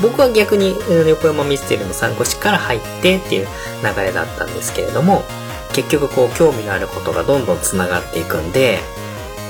[0.02, 0.76] 僕は逆に
[1.08, 3.46] 横山ミステリーの参考誌から入ってっていう
[3.82, 5.24] 流れだったんですけれども、
[5.72, 8.80] 結局こう興味のあることがどんどん繋がっていくんで、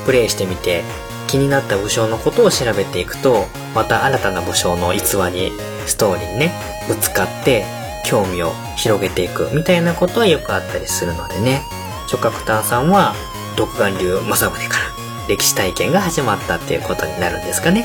[0.04, 0.84] プレイしてみて
[1.26, 5.52] 気になった武将のことを調べていくと、また新たな武将の逸話に、
[5.86, 6.52] ストーリーにね、
[6.88, 7.64] ぶつかって
[8.04, 11.62] 興味を広げていくみたいなことはよくあったりするのでね、
[12.08, 13.14] 諸角炭さんは
[13.56, 14.84] 独眼流正宗から
[15.28, 17.82] 歴史体験が始まったっていうことになるんですかね。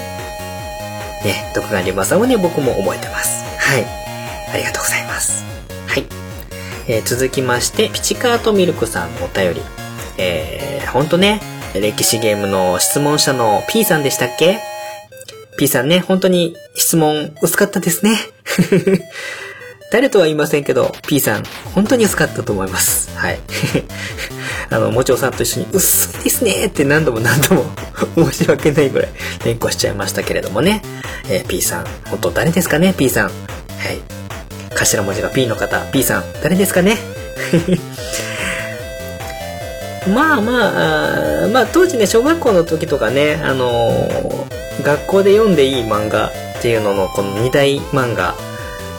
[1.24, 3.44] ね、独眼流正宗僕も覚えてます。
[3.60, 3.86] はい。
[4.54, 5.46] ありがとうございます。
[5.88, 6.06] はい。
[6.88, 9.62] えー、続きまして、ピチカートミルクさんのお便り。
[10.18, 11.42] えー、ほんとね、
[11.74, 14.60] 歴史ゲームの質問者の P さんでしたっけ
[15.58, 18.18] ?P さんね、本当に質問薄かったですね。
[19.92, 21.44] 誰とは言いませんけど、P さん、
[21.74, 23.10] 本当に薄かったと思います。
[23.16, 23.40] はい。
[24.70, 27.66] あの、もちおさんと一緒に、薄いですねって何度も何度も
[28.32, 29.10] 申し訳ないぐらい
[29.46, 30.82] 連呼しちゃいましたけれどもね。
[31.30, 33.26] えー、P さん、本当誰ですかね ?P さん。
[33.26, 33.32] はい。
[34.76, 36.98] 頭文字が P の方、P さん、誰ですかね？
[40.08, 46.32] まあまあまあ当時ね、小学校の時とかね、あのー、学校で読んでいい漫画っ
[46.62, 48.36] ていうののこの二大漫画、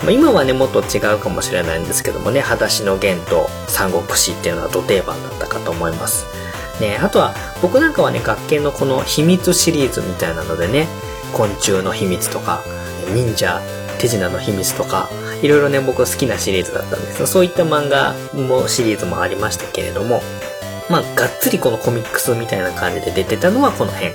[0.02, 6.26] まあ、今はね、もっと違うかもしれないんですけどもね、裸足の弦と三国志っていうのは土定番だったかと思います。
[6.80, 10.86] ね、あとは僕なんかはね、学研のこの秘密シリーズみたいなのでね、
[11.32, 12.62] 昆虫の秘密とか、
[13.12, 13.60] 忍者、
[13.98, 15.08] 手品の秘密とか、
[15.42, 20.22] いろいろね、僕好きなシリーズだったんですそういった漫画もシリーズもありましたけれども、
[20.88, 24.12] まあ、がっつりこのコミックスみたいな感じで出てたのはこの辺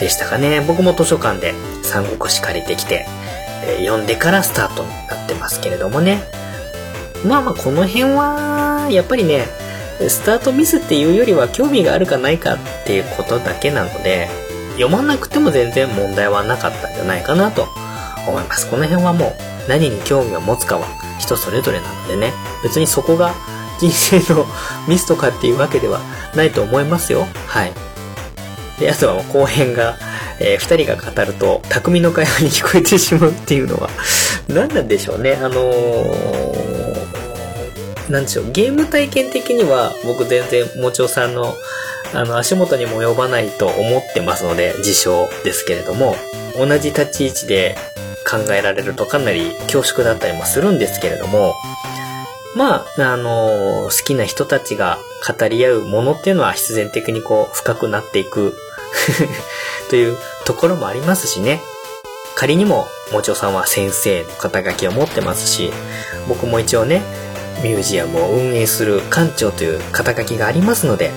[0.00, 0.64] でしたかね。
[0.66, 3.06] 僕も図書館で三国志借りてきて、
[3.64, 6.22] えー、読んでからスタートになってますけれどもね。
[7.24, 9.46] まあまあ、この辺は、やっぱりね、
[10.08, 14.28] スタートミスっていうよりは興味があるかないかっていうことだけなので、
[14.72, 17.68] 読まなくても全然問題はなかったんじゃないかなと
[18.26, 18.68] 思います。
[18.68, 19.34] この辺はもう
[19.68, 20.86] 何に興味を持つかは
[21.18, 22.32] 人それぞれなのでね、
[22.64, 23.34] 別にそこが
[23.88, 24.46] 人生の
[24.86, 26.00] ミスとかっていうわけでは
[26.36, 27.26] ないと思いますよ。
[27.48, 27.72] はい。
[28.78, 29.96] で、あとは後編が、
[30.38, 33.90] えー、二人が語ると、匠の会話に聞こえてしまうっていうのは、
[34.48, 35.36] 何なんでしょうね。
[35.40, 36.96] あのー、
[38.08, 38.52] なんでしょう。
[38.52, 41.56] ゲーム体験的には、僕全然、もちおさんの、
[42.14, 46.16] あの、足元にも及ばないと思ってますので、自称ですけれども、
[46.56, 47.76] 同じ立ち位置で
[48.28, 51.54] 考えられるとかなり恐縮だったりもするんですけれども、
[52.54, 58.54] まあ、あの好きな人たちが語り合うものっていうのは必然的にこう深くなっていく
[59.88, 61.62] というところもありますしね。
[62.34, 65.72] 仮にも、もちおさんは先生の肩書きを持ってますし、
[66.28, 67.02] 僕も一応ね、
[67.62, 71.12] ミュージアムを運営する館長という肩書きがありますので、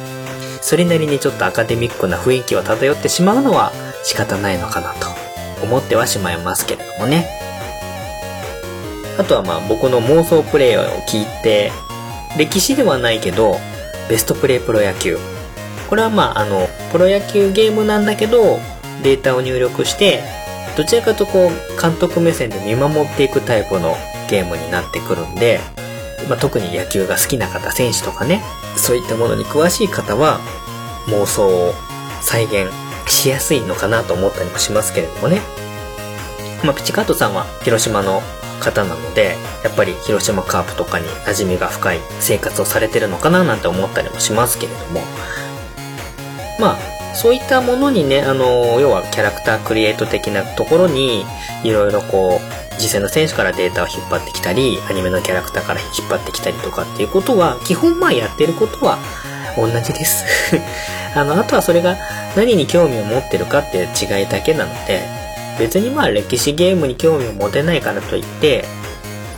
[0.61, 3.71] それなりにちょっとアカデミックな雰囲気を漂ってしまうのは
[4.03, 5.07] 仕方ないのかなと
[5.63, 7.44] 思ってはしまいますけれどもね。
[9.17, 11.71] あとはまあ僕の妄想プレイを聞いて、
[12.37, 13.57] 歴史ではないけど、
[14.09, 15.17] ベストプレイプロ野球。
[15.89, 18.59] これはまああの、プロ野球ゲームなんだけど、
[19.03, 20.23] データを入力して、
[20.75, 23.95] どちらかとこう、監督目線で見守っていくタイプの
[24.29, 25.59] ゲームになってくるんで、
[26.27, 28.41] まあ、特に野球が好きな方、選手とかね、
[28.75, 30.39] そういったものに詳しい方は、
[31.07, 31.73] 妄想を
[32.21, 32.71] 再現
[33.07, 35.41] しやすいのかなと思ったりもしますけれどもね。
[36.63, 38.23] まあ、ピチカートさんは広島の
[38.59, 45.01] 方なので、やっぱり広島カープとかに馴染みが深い生活をされてるのかななんて思ったりもしますけれども、
[46.59, 51.25] まあ、そういったものにね、あの、要はキャラクタークリエイト的なところに、
[51.63, 58.99] いろいろこう、実際の選手からデータを引っ張ってきたり、アニメのキャラクターから引っ張ってきたりとかっていうことは、基本まあやってることは
[59.57, 60.25] 同じです。
[61.15, 61.95] あの、あとはそれが
[62.35, 65.24] 何に興味を持ってるかっていう違いだけなので、
[65.59, 68.65] 別にまあ歴史ゲームに興味を持てないからといって、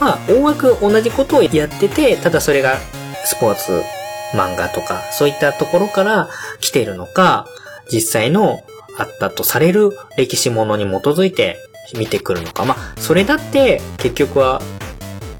[0.00, 2.76] まあ大枠同じことをやってて、ただそれが
[3.24, 3.82] スポーツ、
[4.34, 6.28] 漫画とか、そういったところから
[6.60, 7.46] 来ているのか、
[7.92, 8.62] 実際の
[8.98, 11.56] あったとされる歴史ものに基づいて
[11.96, 12.64] 見てくるのか。
[12.64, 14.60] まあ、それだって結局は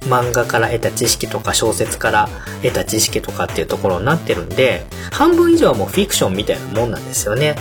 [0.02, 2.28] 漫画から得た知識とか小説から
[2.62, 7.56] 得た知識とかっていうところになってるんで、半分以上はもうフィクションみたいなもんなんですよね。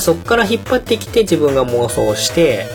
[0.00, 2.66] そこから引っ張ってきて自分が妄想して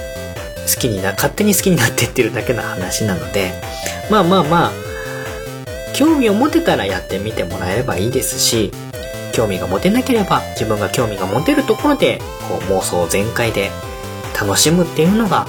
[0.74, 3.52] 好きにな勝手に好きになってってるだけの話なので
[4.10, 4.72] まあまあまあ
[5.96, 8.72] 興味を持てたらやってみてもらえればいいですし
[9.34, 13.70] 興味が持てなければ自分が興味が持てるところでこう妄想全開で
[14.40, 15.46] 楽しむっていうのが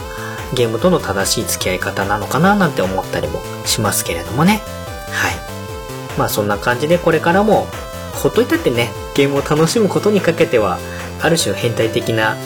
[0.54, 4.60] ゲームとの正しい付き合い方なのかななんて思ったりもしますけれどもね。
[5.10, 5.34] はい。
[6.18, 7.66] まあそんな感じでこれからも
[8.14, 10.78] ほっといたってねゲームを楽しむことにかけては、
[11.22, 12.36] ある種変態的な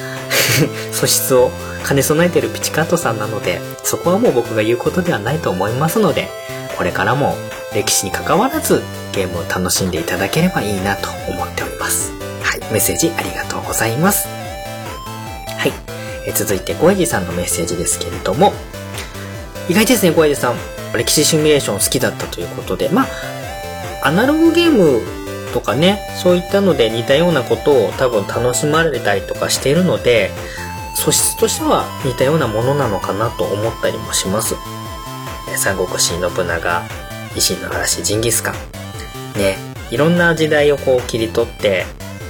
[0.93, 1.51] 素質を
[1.87, 6.29] 兼ね備えているピチカートさんなので、そこはもう僕が言うことではないと思いますので、
[6.77, 7.37] これからも
[7.75, 12.12] 歴史に関わらずゲームを楽しんでいただければいいなと思っております。
[12.43, 14.27] はい、メッセージありがとうございます。
[15.59, 15.72] はい、
[16.27, 18.53] え続いて小エジさんのメッセージですけれども、
[19.68, 20.75] 意外ですね、小エジさん。
[20.97, 23.07] 歴史シミュレーション好きだったということで、まあ、
[24.07, 25.01] アナログゲーム
[25.55, 30.33] とかね、そういったので似たようなことを多分楽しまれたりとかしているので、
[30.97, 34.57] 素質としては似たようなものなのかなと思ったりもします。
[35.57, 36.83] 三国志信長、
[37.37, 38.55] 維新の嵐、ジンギスカン。
[39.39, 39.57] ね、
[39.93, 41.87] いろんな時代をこう切り取って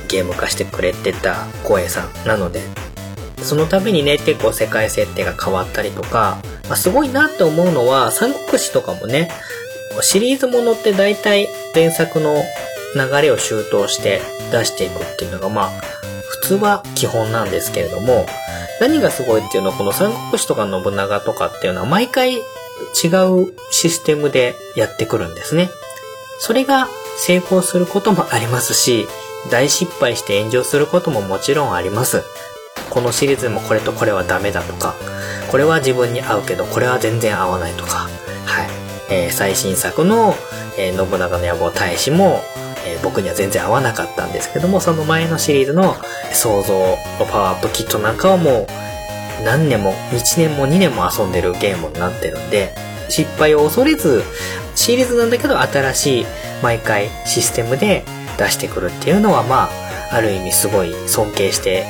[0.08, 2.60] ゲーム化してくれてた光栄さんなので、
[3.42, 9.30] その度にね、結構世界設定が変わったりとか、まあ、すごいなって思うのは、三国志とかもね、
[10.02, 12.42] シリーズものって大体前作の
[12.94, 14.20] 流れを周到して
[14.50, 15.70] 出していくっていうのがまあ、
[16.28, 18.26] 普通は基本なんですけれども、
[18.80, 25.70] 何がすごいっていうのはこの三国志とか信長とかっていうのは毎回違うシステムでやってくるんですね。
[26.38, 29.06] それが成功することもありますし、
[29.50, 32.22] 大失敗して炎上することももちろんあります。
[32.90, 34.94] このシリーズもこれとこれはダメだとか、
[35.50, 38.08] これは自分に合うけどこれは全然合わないとか、
[38.46, 38.68] はい。
[39.10, 40.34] えー、最新作の、
[40.78, 42.40] えー、信長の野望大使も、
[42.86, 45.96] えー、僕には全然合わなかったんですけども、その前のシリーズの
[46.32, 48.66] 創造のパワーアップキットなんかはも
[49.40, 52.74] う何年も、1年も2年も遊んでるゲームになってるんで、
[53.08, 54.22] 失敗を恐れず、
[54.74, 56.26] シリーズなんだけど新しい
[56.62, 58.04] 毎回システムで
[58.38, 59.68] 出してくるっていうのはま
[60.10, 61.84] あ、ある意味すごい尊敬して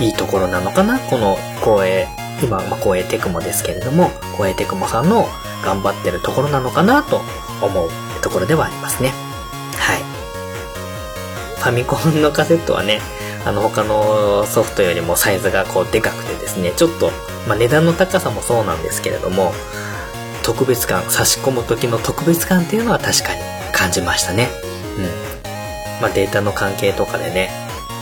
[0.00, 2.08] いいところなのかなこの光栄、
[2.42, 5.26] 今、まあ、光栄テクモですけれども、光栄テクモさんの
[5.64, 7.20] 頑張ってるところなのかなと
[7.60, 7.90] 思う
[8.22, 9.10] ところではありますね。
[9.76, 10.11] はい。
[11.62, 13.00] ファミコンのカセットはね、
[13.46, 17.12] あの他のソフトよりもサイズがこうでかくてですね、ちょっと、
[17.46, 19.52] まあ、値段の高さもそうなんですけれども、
[20.42, 23.40] 特別感、差し込む時の特別感っていうのは確かに
[23.72, 24.48] 感じましたね。
[24.98, 25.04] うん。
[26.02, 27.50] まあ、データの関係とかでね、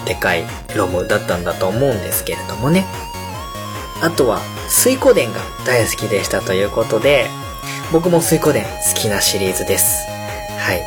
[0.06, 0.44] でかい
[0.74, 2.86] ロムだったんだと思うんですけれどもね。
[4.00, 4.40] あとは、
[4.70, 7.26] 水湖伝が大好きでしたということで、
[7.92, 10.06] 僕も水湖伝好きなシリーズです。
[10.58, 10.82] はい。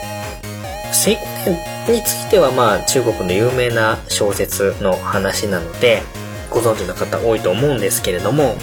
[0.92, 6.02] 水湖伝についてはまあ中国の有名な小説の話なので、
[6.50, 8.56] ご存知の方多いと思うんですけれども、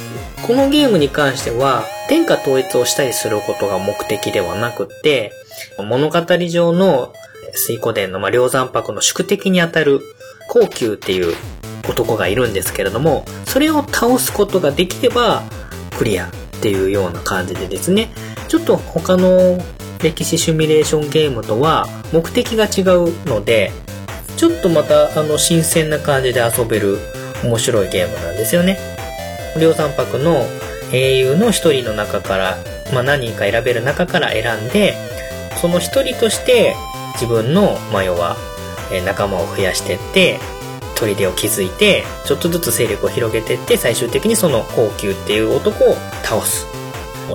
[0.47, 5.33] このゲームに関しては、天下統一をしたりすることが目的ではなくて、
[5.79, 7.13] 物語上の
[7.53, 10.01] 水湖伝の、まあ、梁山泊の宿敵にあたる
[10.49, 11.37] 高級っていう
[11.89, 15.43] 男がいるんですけれども、それを倒すことができれば、
[15.97, 16.31] クリアっ
[16.63, 18.11] ていうような感じでですね、
[18.49, 19.59] ちょっと他の
[20.03, 23.73] 歴史シミュレーションゲームとは目的が違うので、
[24.37, 26.99] ちょっとまたあの新鮮な感じで遊べる
[27.45, 28.79] 面白いゲームなんですよね。
[29.61, 30.45] 両三泊の
[30.93, 32.57] 英雄の一人の中から、
[32.93, 34.95] まあ、何人か選べる中から選んで、
[35.61, 36.75] その一人として
[37.15, 38.37] 自分の、まあ、要は、
[39.05, 40.41] 仲間を増やしてって、
[40.97, 46.67] 砦を築いて、ちょっとずつ勢力を広げてって、最終的にその高級っていう男を倒す。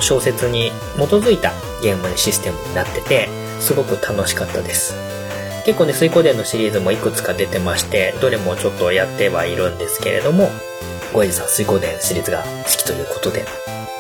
[0.02, 1.54] 小説に基づいた
[1.86, 3.30] ゲームのシステムになってて、
[3.60, 4.96] すごく楽しかったです。
[5.66, 10.50] 結構ね、水光伝のシリーズもいくつか出てまして、どれもちょっとやってはいるんですけれども、
[11.14, 13.46] ゴエジさん水光伝シリーズが好きということで、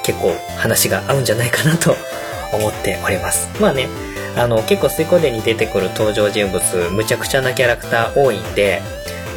[0.03, 1.95] 結構話が合うんじゃないかなと
[2.53, 3.49] 思っております。
[3.59, 3.87] まあね、
[4.35, 8.81] あの、結構水光伝に出てくる登場人物、むちゃくちゃなキャラクター多いんで、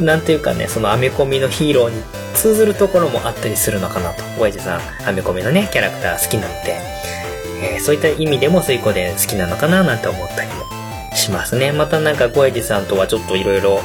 [0.00, 2.02] なんていうかね、そのアメコミのヒーローに
[2.34, 4.22] 通ずるところもあったりするのかなと。
[4.38, 6.78] ゴエジさん、アメコミのね、キャラクター好きなので、
[7.62, 10.64] えー、そういった意味でも水光伝好きなのかななんて思ったりも
[11.14, 11.72] しますね。
[11.72, 13.80] またなんかゴエジさんとはちょっといろいろ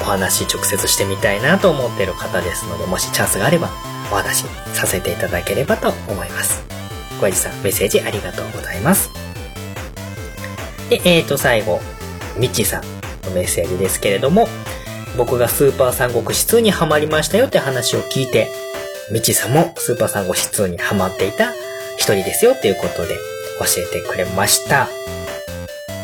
[0.00, 3.68] お話直接してみたいなと思ってる方ですので、もしチャンスがあれば
[4.10, 4.44] お話
[4.74, 6.64] させていただければと思います。
[7.20, 9.10] ゴエジさん、メッセージありがとうございます。
[10.90, 11.80] で、えーと、最後、
[12.36, 12.82] ミッチーさん
[13.24, 14.48] のメッセージですけれども、
[15.16, 18.50] 僕がスーパー三国志2にハマりましたよって話を聞いて、
[19.10, 21.52] ミッチーさんもスーパー三国志2にハマっていた
[21.96, 23.16] 一人ですよっていうことで
[23.58, 24.88] 教えてくれました。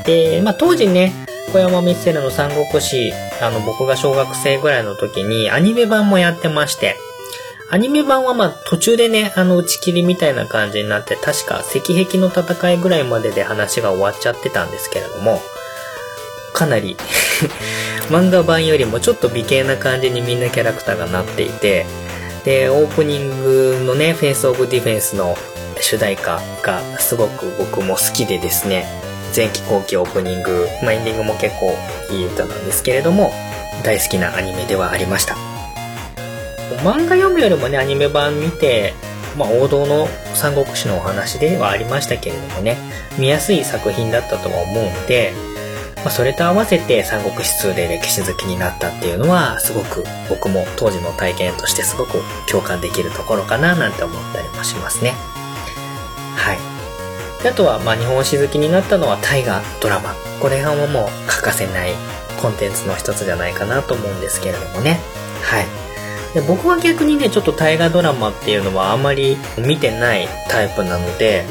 [0.05, 1.12] で、まあ当時ね、
[1.53, 6.97] 小山ミッセルの三国志、あの僕が小学生ぐらいの時にアニメ版もやってまして、
[7.70, 15.40] アニメ版はま途中でね、あの打ち切りみたいな感じになって、確か石壁の戦いぐらいまでで話が終わっちゃってたんですけれども、
[16.53, 16.97] かなり
[18.09, 21.86] 漫画版よりもちょっと美形な感じにみんなキャラクターがなっていて、
[22.45, 25.36] で、オープニングのね、フェイスオブディフェンスの
[25.83, 28.87] 主題歌がすごく僕も好きでですね、
[29.35, 31.74] 前期後期オープニング、まあ、エンディングも結構
[32.14, 33.33] いい歌なんですけれども、
[33.85, 35.35] 大好きなアニメではありました。
[36.85, 38.95] 漫画読むよりもね、アニメ版見て、
[39.37, 42.78] まあ、王道の三国志のお話ではありましたけれどもね、
[43.18, 45.33] 見やすい作品だったとは思うので、
[45.97, 52.18] まあ、それと合わせて三国志2で歴史好きになったっていうのは、すごく僕も当時の体験としてすごく
[52.49, 55.32] 共感できるところかななんて思ったりもしますね。
[56.37, 57.43] はい。
[57.43, 60.14] であとは、まあ、日本史好きになったのは大河ドラマ。
[60.41, 61.93] これはもう欠かせない
[62.41, 65.01] コンテンツの一つじゃないかなと思うんですけれどもね。
[65.43, 65.66] はい。
[66.35, 71.45] で僕は逆にね、ちょっと大河ドラマっていうのはあまり見てないタイプなので、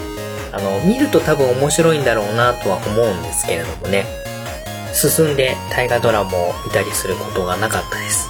[0.51, 4.05] あの、見ると多分面白いんだろうなとは思うんですけれどもね。
[4.93, 8.29] 進んで大河ドラマを見たりすることがなかったです。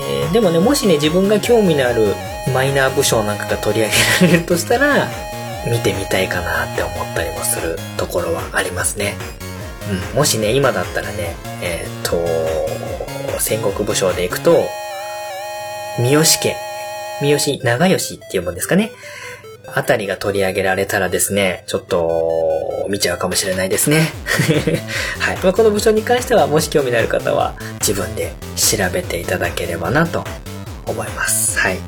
[0.00, 2.14] えー、でもね、もしね、自分が興味のある
[2.52, 3.94] マイナー武将なんかが取り上げ
[4.26, 5.08] られるとしたら、
[5.70, 9.14] 見てみたいかなって思ったりもするところはありますね。
[10.12, 14.64] うん、もしね、今だったらね、えー、っと、戦国武将で行くと、
[15.98, 16.56] 三好家、
[17.20, 18.90] 三好長吉っていうもんですかね。
[19.74, 24.12] あたりが取り上げられたらですね、ちょっと見ちゃうかもしれないですね。
[25.18, 25.38] はい。
[25.42, 30.24] まあ、この部署に関しては、もし興味のある方は自分で調べていただければなと
[30.86, 31.58] 思います。
[31.58, 31.78] はい。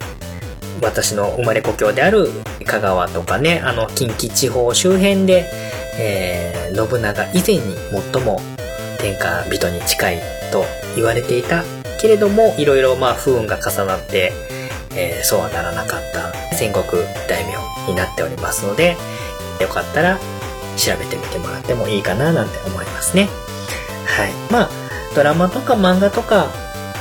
[0.83, 2.29] 私の生まれ故郷である
[2.65, 5.47] 香川とかね、あの近畿地方周辺で、
[5.99, 7.75] えー、信長以前に
[8.13, 8.41] 最も
[8.99, 10.21] 天下人に近い
[10.53, 10.65] と
[10.95, 11.65] 言われていた
[12.01, 14.33] けれども、いろいろまあ不運が重なって、
[14.95, 16.85] えー、そうはならなかった戦国
[17.29, 17.55] 大名
[17.89, 18.97] になっておりますので、
[19.61, 20.19] よかったら
[20.77, 23.29] 調べてみてもらってもいいかななんて思いますね。
[24.07, 24.33] はい。
[24.53, 24.71] まあ、
[25.15, 26.49] ドラマとか漫画とか、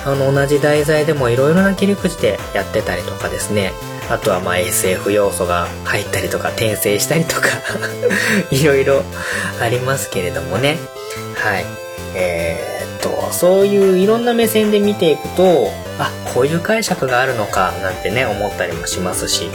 [0.06, 3.74] あの、同じ題材でもいろいろな切り口でやってたりとかですね。
[4.10, 7.50] あとはまあ SF 要素が入ったりとか転生したりとか
[8.52, 9.04] いろいろ
[9.62, 10.78] ありますけれどもね。
[11.36, 11.66] はい。
[12.16, 19.50] えー、っと、そういういろんな目線で見ていくと、あ、こういう解釈があるのかなんてね、思ったりもしますし、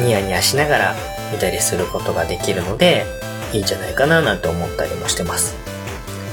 [0.00, 0.96] ニヤニヤしながら
[1.32, 3.06] 見たりすることができるので、
[3.52, 5.56] いいんじゃないかななんて思ったりもしてます。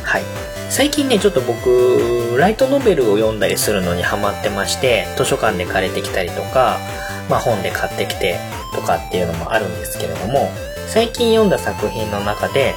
[0.03, 0.23] はい。
[0.69, 6.79] 最近ね、ちょっと僕、ライトノベルを読んだりするのにハマってまして、図書館で借りてきたりとか、
[7.29, 8.37] まあ本で買ってきて
[8.73, 10.51] とかっていうのもあるんですけれども、
[10.87, 12.73] 最近読んだ作品の中で、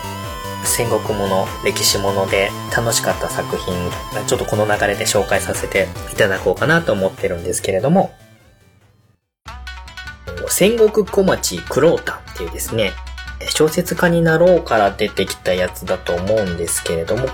[0.65, 3.75] 戦国もの、歴史もので楽しかった作品、
[4.27, 8.13] ちょっとこの流れで紹介させていただこうかなと思ってるんですけれども、
[10.49, 12.93] 戦国小町クロータっていうですね、
[13.49, 17.29] 小説家になろうから出てきたやつだと思うんですけれども、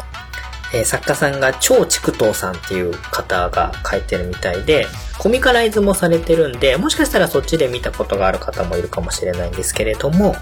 [0.75, 4.87] え、作家さんが超竹東さんっていう方が書いてるみたいで、
[5.19, 10.35] コミカライズもされてるんで、もしかしたらそっちで見たことがある方もいるかもしれないんですけれども、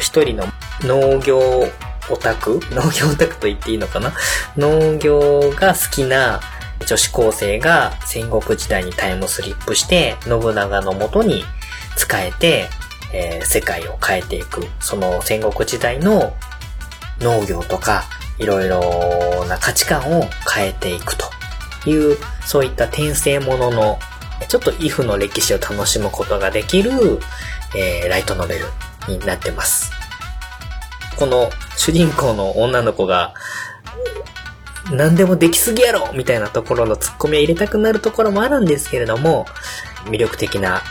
[0.00, 0.46] 一人の
[0.82, 1.38] 農業
[2.10, 2.60] オタク？
[2.72, 4.12] 農業オタクと言っていいのかな？
[4.56, 6.40] 農業が好きな
[6.86, 11.44] 女子高生が戦国時代にタイムスリップして、信長のもとに
[11.96, 12.68] 使えて、
[13.12, 14.66] えー、世界を変えていく。
[14.80, 16.34] その戦国時代の
[17.20, 18.04] 農業とか、
[18.42, 21.26] いろいろな価値観を変えていくと
[21.88, 23.98] いう、そういった転生ものの、
[24.48, 26.90] ちょっとイフの歴史を楽しむことができる、
[27.76, 28.66] えー、ライトノベル
[29.08, 29.92] になってます。
[31.16, 33.34] この主人公の女の子が、
[34.90, 39.46] 何でもできすぎやろみたいなところのツッコミを入れたくなるところもあるんですけれども、
[40.06, 40.82] 魅力的な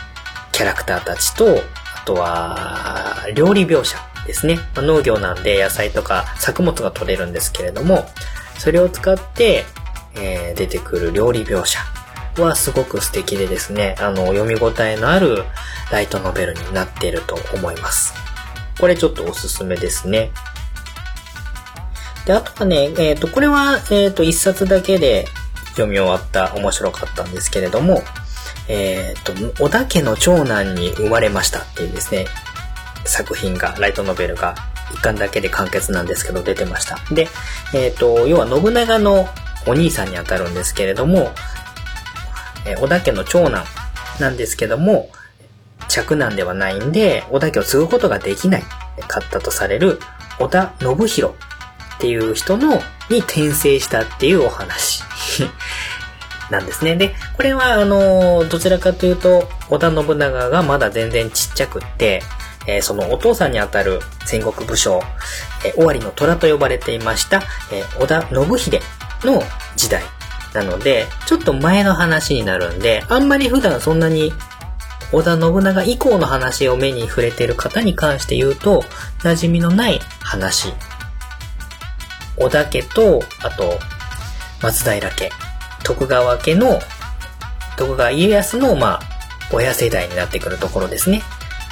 [0.52, 4.56] キャラクターたちと、あとは、料理描写ですね。
[4.74, 8.06] まあ、農業なんで野菜とか作物が取れるんですけれども、
[8.58, 9.64] それを使って、
[10.14, 11.78] えー、出てくる料理描写
[12.38, 15.44] はすごく素敵でですね、あの、読み応えのある
[15.90, 18.14] ライトノベルになっていると思います。
[18.80, 20.30] これちょっとおすすめですね。
[22.24, 25.26] で、あとはね、えっ、ー、と、これは、えっ、ー、と、一冊だけで
[25.70, 28.02] 読み終わった面白かったんですけれども、
[28.68, 32.26] えっ、ー、と、小田家の長男に生まれましたっていうですね、
[33.04, 34.54] 作品が、ライトノベルが
[34.92, 36.98] 一巻だけで完結なんですけど出てました。
[37.14, 37.28] で、
[37.74, 39.28] えっ、と、要は信長の
[39.66, 41.32] お兄さんにあたるんですけれども、
[42.64, 43.64] え小田家の長男
[44.20, 45.10] なんですけども、
[45.88, 48.62] 嫡男ではないんで、織田家を継ぐことができない、
[49.08, 49.98] 勝ったとされる
[50.38, 51.34] 織田信弘
[51.96, 52.80] っていう人の、
[53.10, 55.02] に転生したっていうお話
[56.50, 56.96] なんですね。
[56.96, 62.22] で、これはあの、どちらかというと、織田信長がまだ全然ちっちゃくって、
[62.66, 65.00] えー、そのお父さんにあたる戦国武将、
[65.64, 68.80] えー、尾張の虎と呼ばれていました、えー、織田信秀
[69.24, 69.42] の
[69.76, 70.02] 時代
[70.54, 74.32] なので、ちょっと前の話になるんで、あんまり普段そんなに
[75.12, 78.82] 織田信長以降の話を目に触れてる方に関して言うと、
[79.20, 80.72] 馴染みのない話。
[82.36, 83.78] 織田家と、あと、
[84.62, 85.30] 松平家、
[85.84, 86.80] 徳川家の、
[87.76, 89.00] 徳川家康の、まあ、
[89.52, 91.22] 親世代になってくるところですね。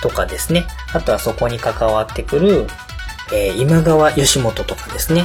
[0.02, 0.66] とかですね。
[0.92, 2.66] あとはそこに関わってくる、
[3.32, 5.24] えー、今川義元とかですね。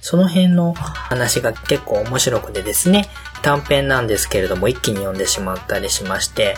[0.00, 3.08] その辺の話が結構面白くてですね、
[3.42, 6.56] 短編なんですけれども一気に読んでしまったりしまして、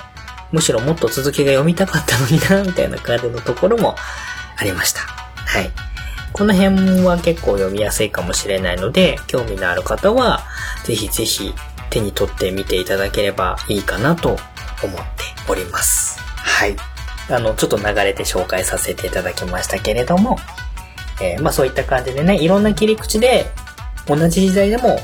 [0.50, 3.96] むしろもっと続きが読みたかったのにな、みたいな感じのところも
[4.56, 5.00] ありました。
[5.00, 5.70] はい。
[6.32, 10.42] この辺は結構読みやすいかもしれないので、興味のある方は、
[10.84, 11.54] ぜひぜひ
[11.90, 16.18] 手に取ってみていただければいいかなと思っております。
[16.36, 16.93] はい。
[17.30, 20.36] あの、ちょっと流れて紹介させていただきましたけれども、
[21.20, 23.46] えー、まあそういった感じでね、いろんな切り口で
[24.06, 24.98] 同じ時代でも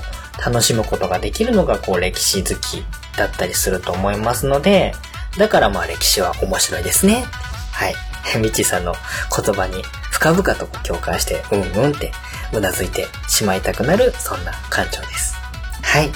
[0.44, 2.84] 楽しむことができるのがこう歴史好き
[3.16, 4.92] だったりすると思いますので、
[5.38, 7.24] だからまあ歴史は面白いですね。
[7.72, 7.94] はい。
[8.38, 8.94] みちさんの
[9.34, 12.12] 言葉に深々と共感して、うんうんって
[12.52, 15.36] うなずいてしまいたくなる、そんな感情です。
[15.82, 16.10] はい。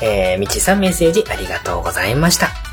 [0.00, 2.71] えー、みちさんメッセージありがとうございました。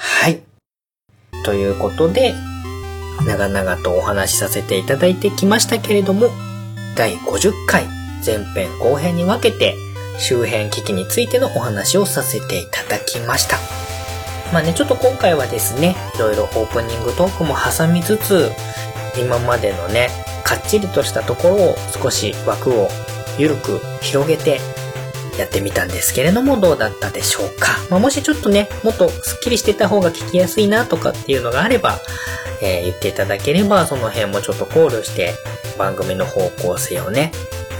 [0.00, 0.40] はい。
[1.44, 2.32] ということで、
[3.26, 6.30] 長々とお話しさせていただいてきましたけれども、
[6.96, 7.84] 第50回
[8.24, 9.74] 前編後編に分けて
[10.18, 13.58] 周辺機器についてのお話をさせていただきました。
[14.54, 18.50] まあね、ちょっと今回はですね、いろいろオープニングトークも挟みつつ、
[19.20, 20.08] 今までのね、
[20.44, 22.88] かっちりとしたところを少し枠を
[23.38, 24.60] 緩く広げて
[25.40, 27.72] やってみたんですけれども、どうだったでしょうか？
[27.90, 31.98] まあ、もしちょっとね、もっとスッキリしてた方が聞きやすいなとかっていうのがあれば、
[32.62, 35.34] えー、言っていただければ、その辺もちょっと考慮して、
[35.78, 37.32] 番組の方向性をね、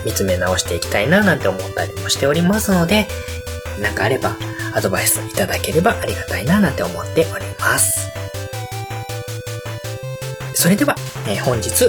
[0.05, 3.07] 見つめ直していきたいななんて思ったりもしておりますので、
[3.81, 4.37] なんかあれば、
[4.75, 8.09] アドバイスいただければありがたいななんて思っております。
[10.55, 10.95] それでは、
[11.27, 11.89] えー、本日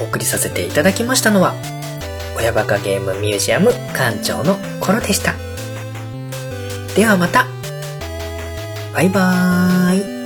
[0.00, 1.54] お送りさせていただきましたのは、
[2.38, 5.34] 親バカゲームミュージアム館長のコロでした。
[6.94, 7.46] ではまた。
[8.94, 10.18] バイバーイ。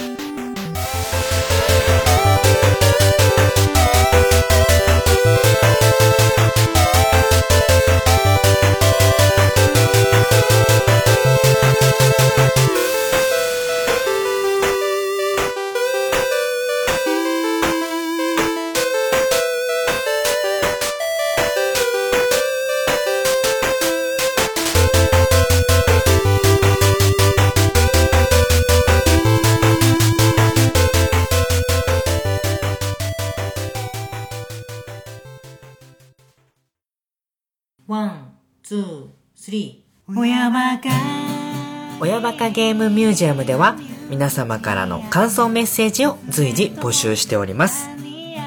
[42.52, 43.76] ゲームミュージアムでは
[44.08, 47.88] 皆様からの感想メッセージを随時募集しております。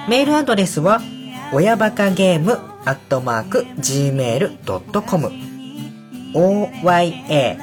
[0.07, 1.01] メールアドレスは、
[1.51, 5.45] 親バカゲームアットマーク gmail.com
[6.35, 7.55] oya baka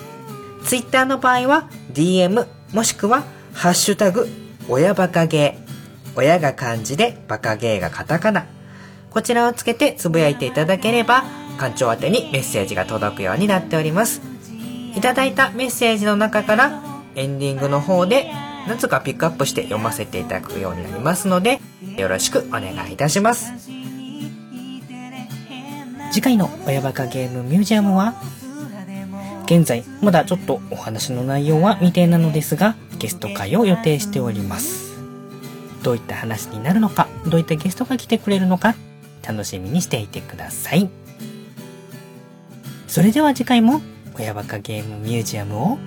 [0.64, 3.24] ツイッターの場合は DM もしくは
[3.54, 4.28] ハッシュタグ
[4.70, 5.72] 親バカゲー
[6.16, 8.46] 親が漢字でバカゲーがカタカナ。
[9.10, 11.24] こちらをつけてつぶやいていただければ
[11.60, 14.22] 館長宛てにメッセージが届くようになっております。
[14.96, 16.82] いただいたメッセージの中から
[17.16, 18.32] エンディングの方で
[18.68, 21.60] 何つかピックアップして読ませていただくようになりますので
[21.98, 23.52] よろしくお願いいたします。
[26.12, 28.16] 次回の親バカゲームミュージアムは
[29.46, 34.92] 現在、まだちょっとお話の内容は未定なのですが、ゲスト会を予定しております。
[35.82, 38.76] どういった話になるのか、どういったゲストが来てくれるのか、
[39.28, 40.88] 楽しみにしていてください。
[42.88, 43.82] それでは次回も、
[44.20, 45.78] 親バカゲームミュージアムを、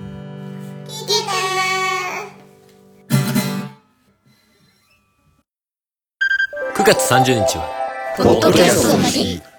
[0.87, 1.31] 聞きた
[6.81, 7.69] 9月30日は、
[8.17, 9.54] ポッドキャストの日。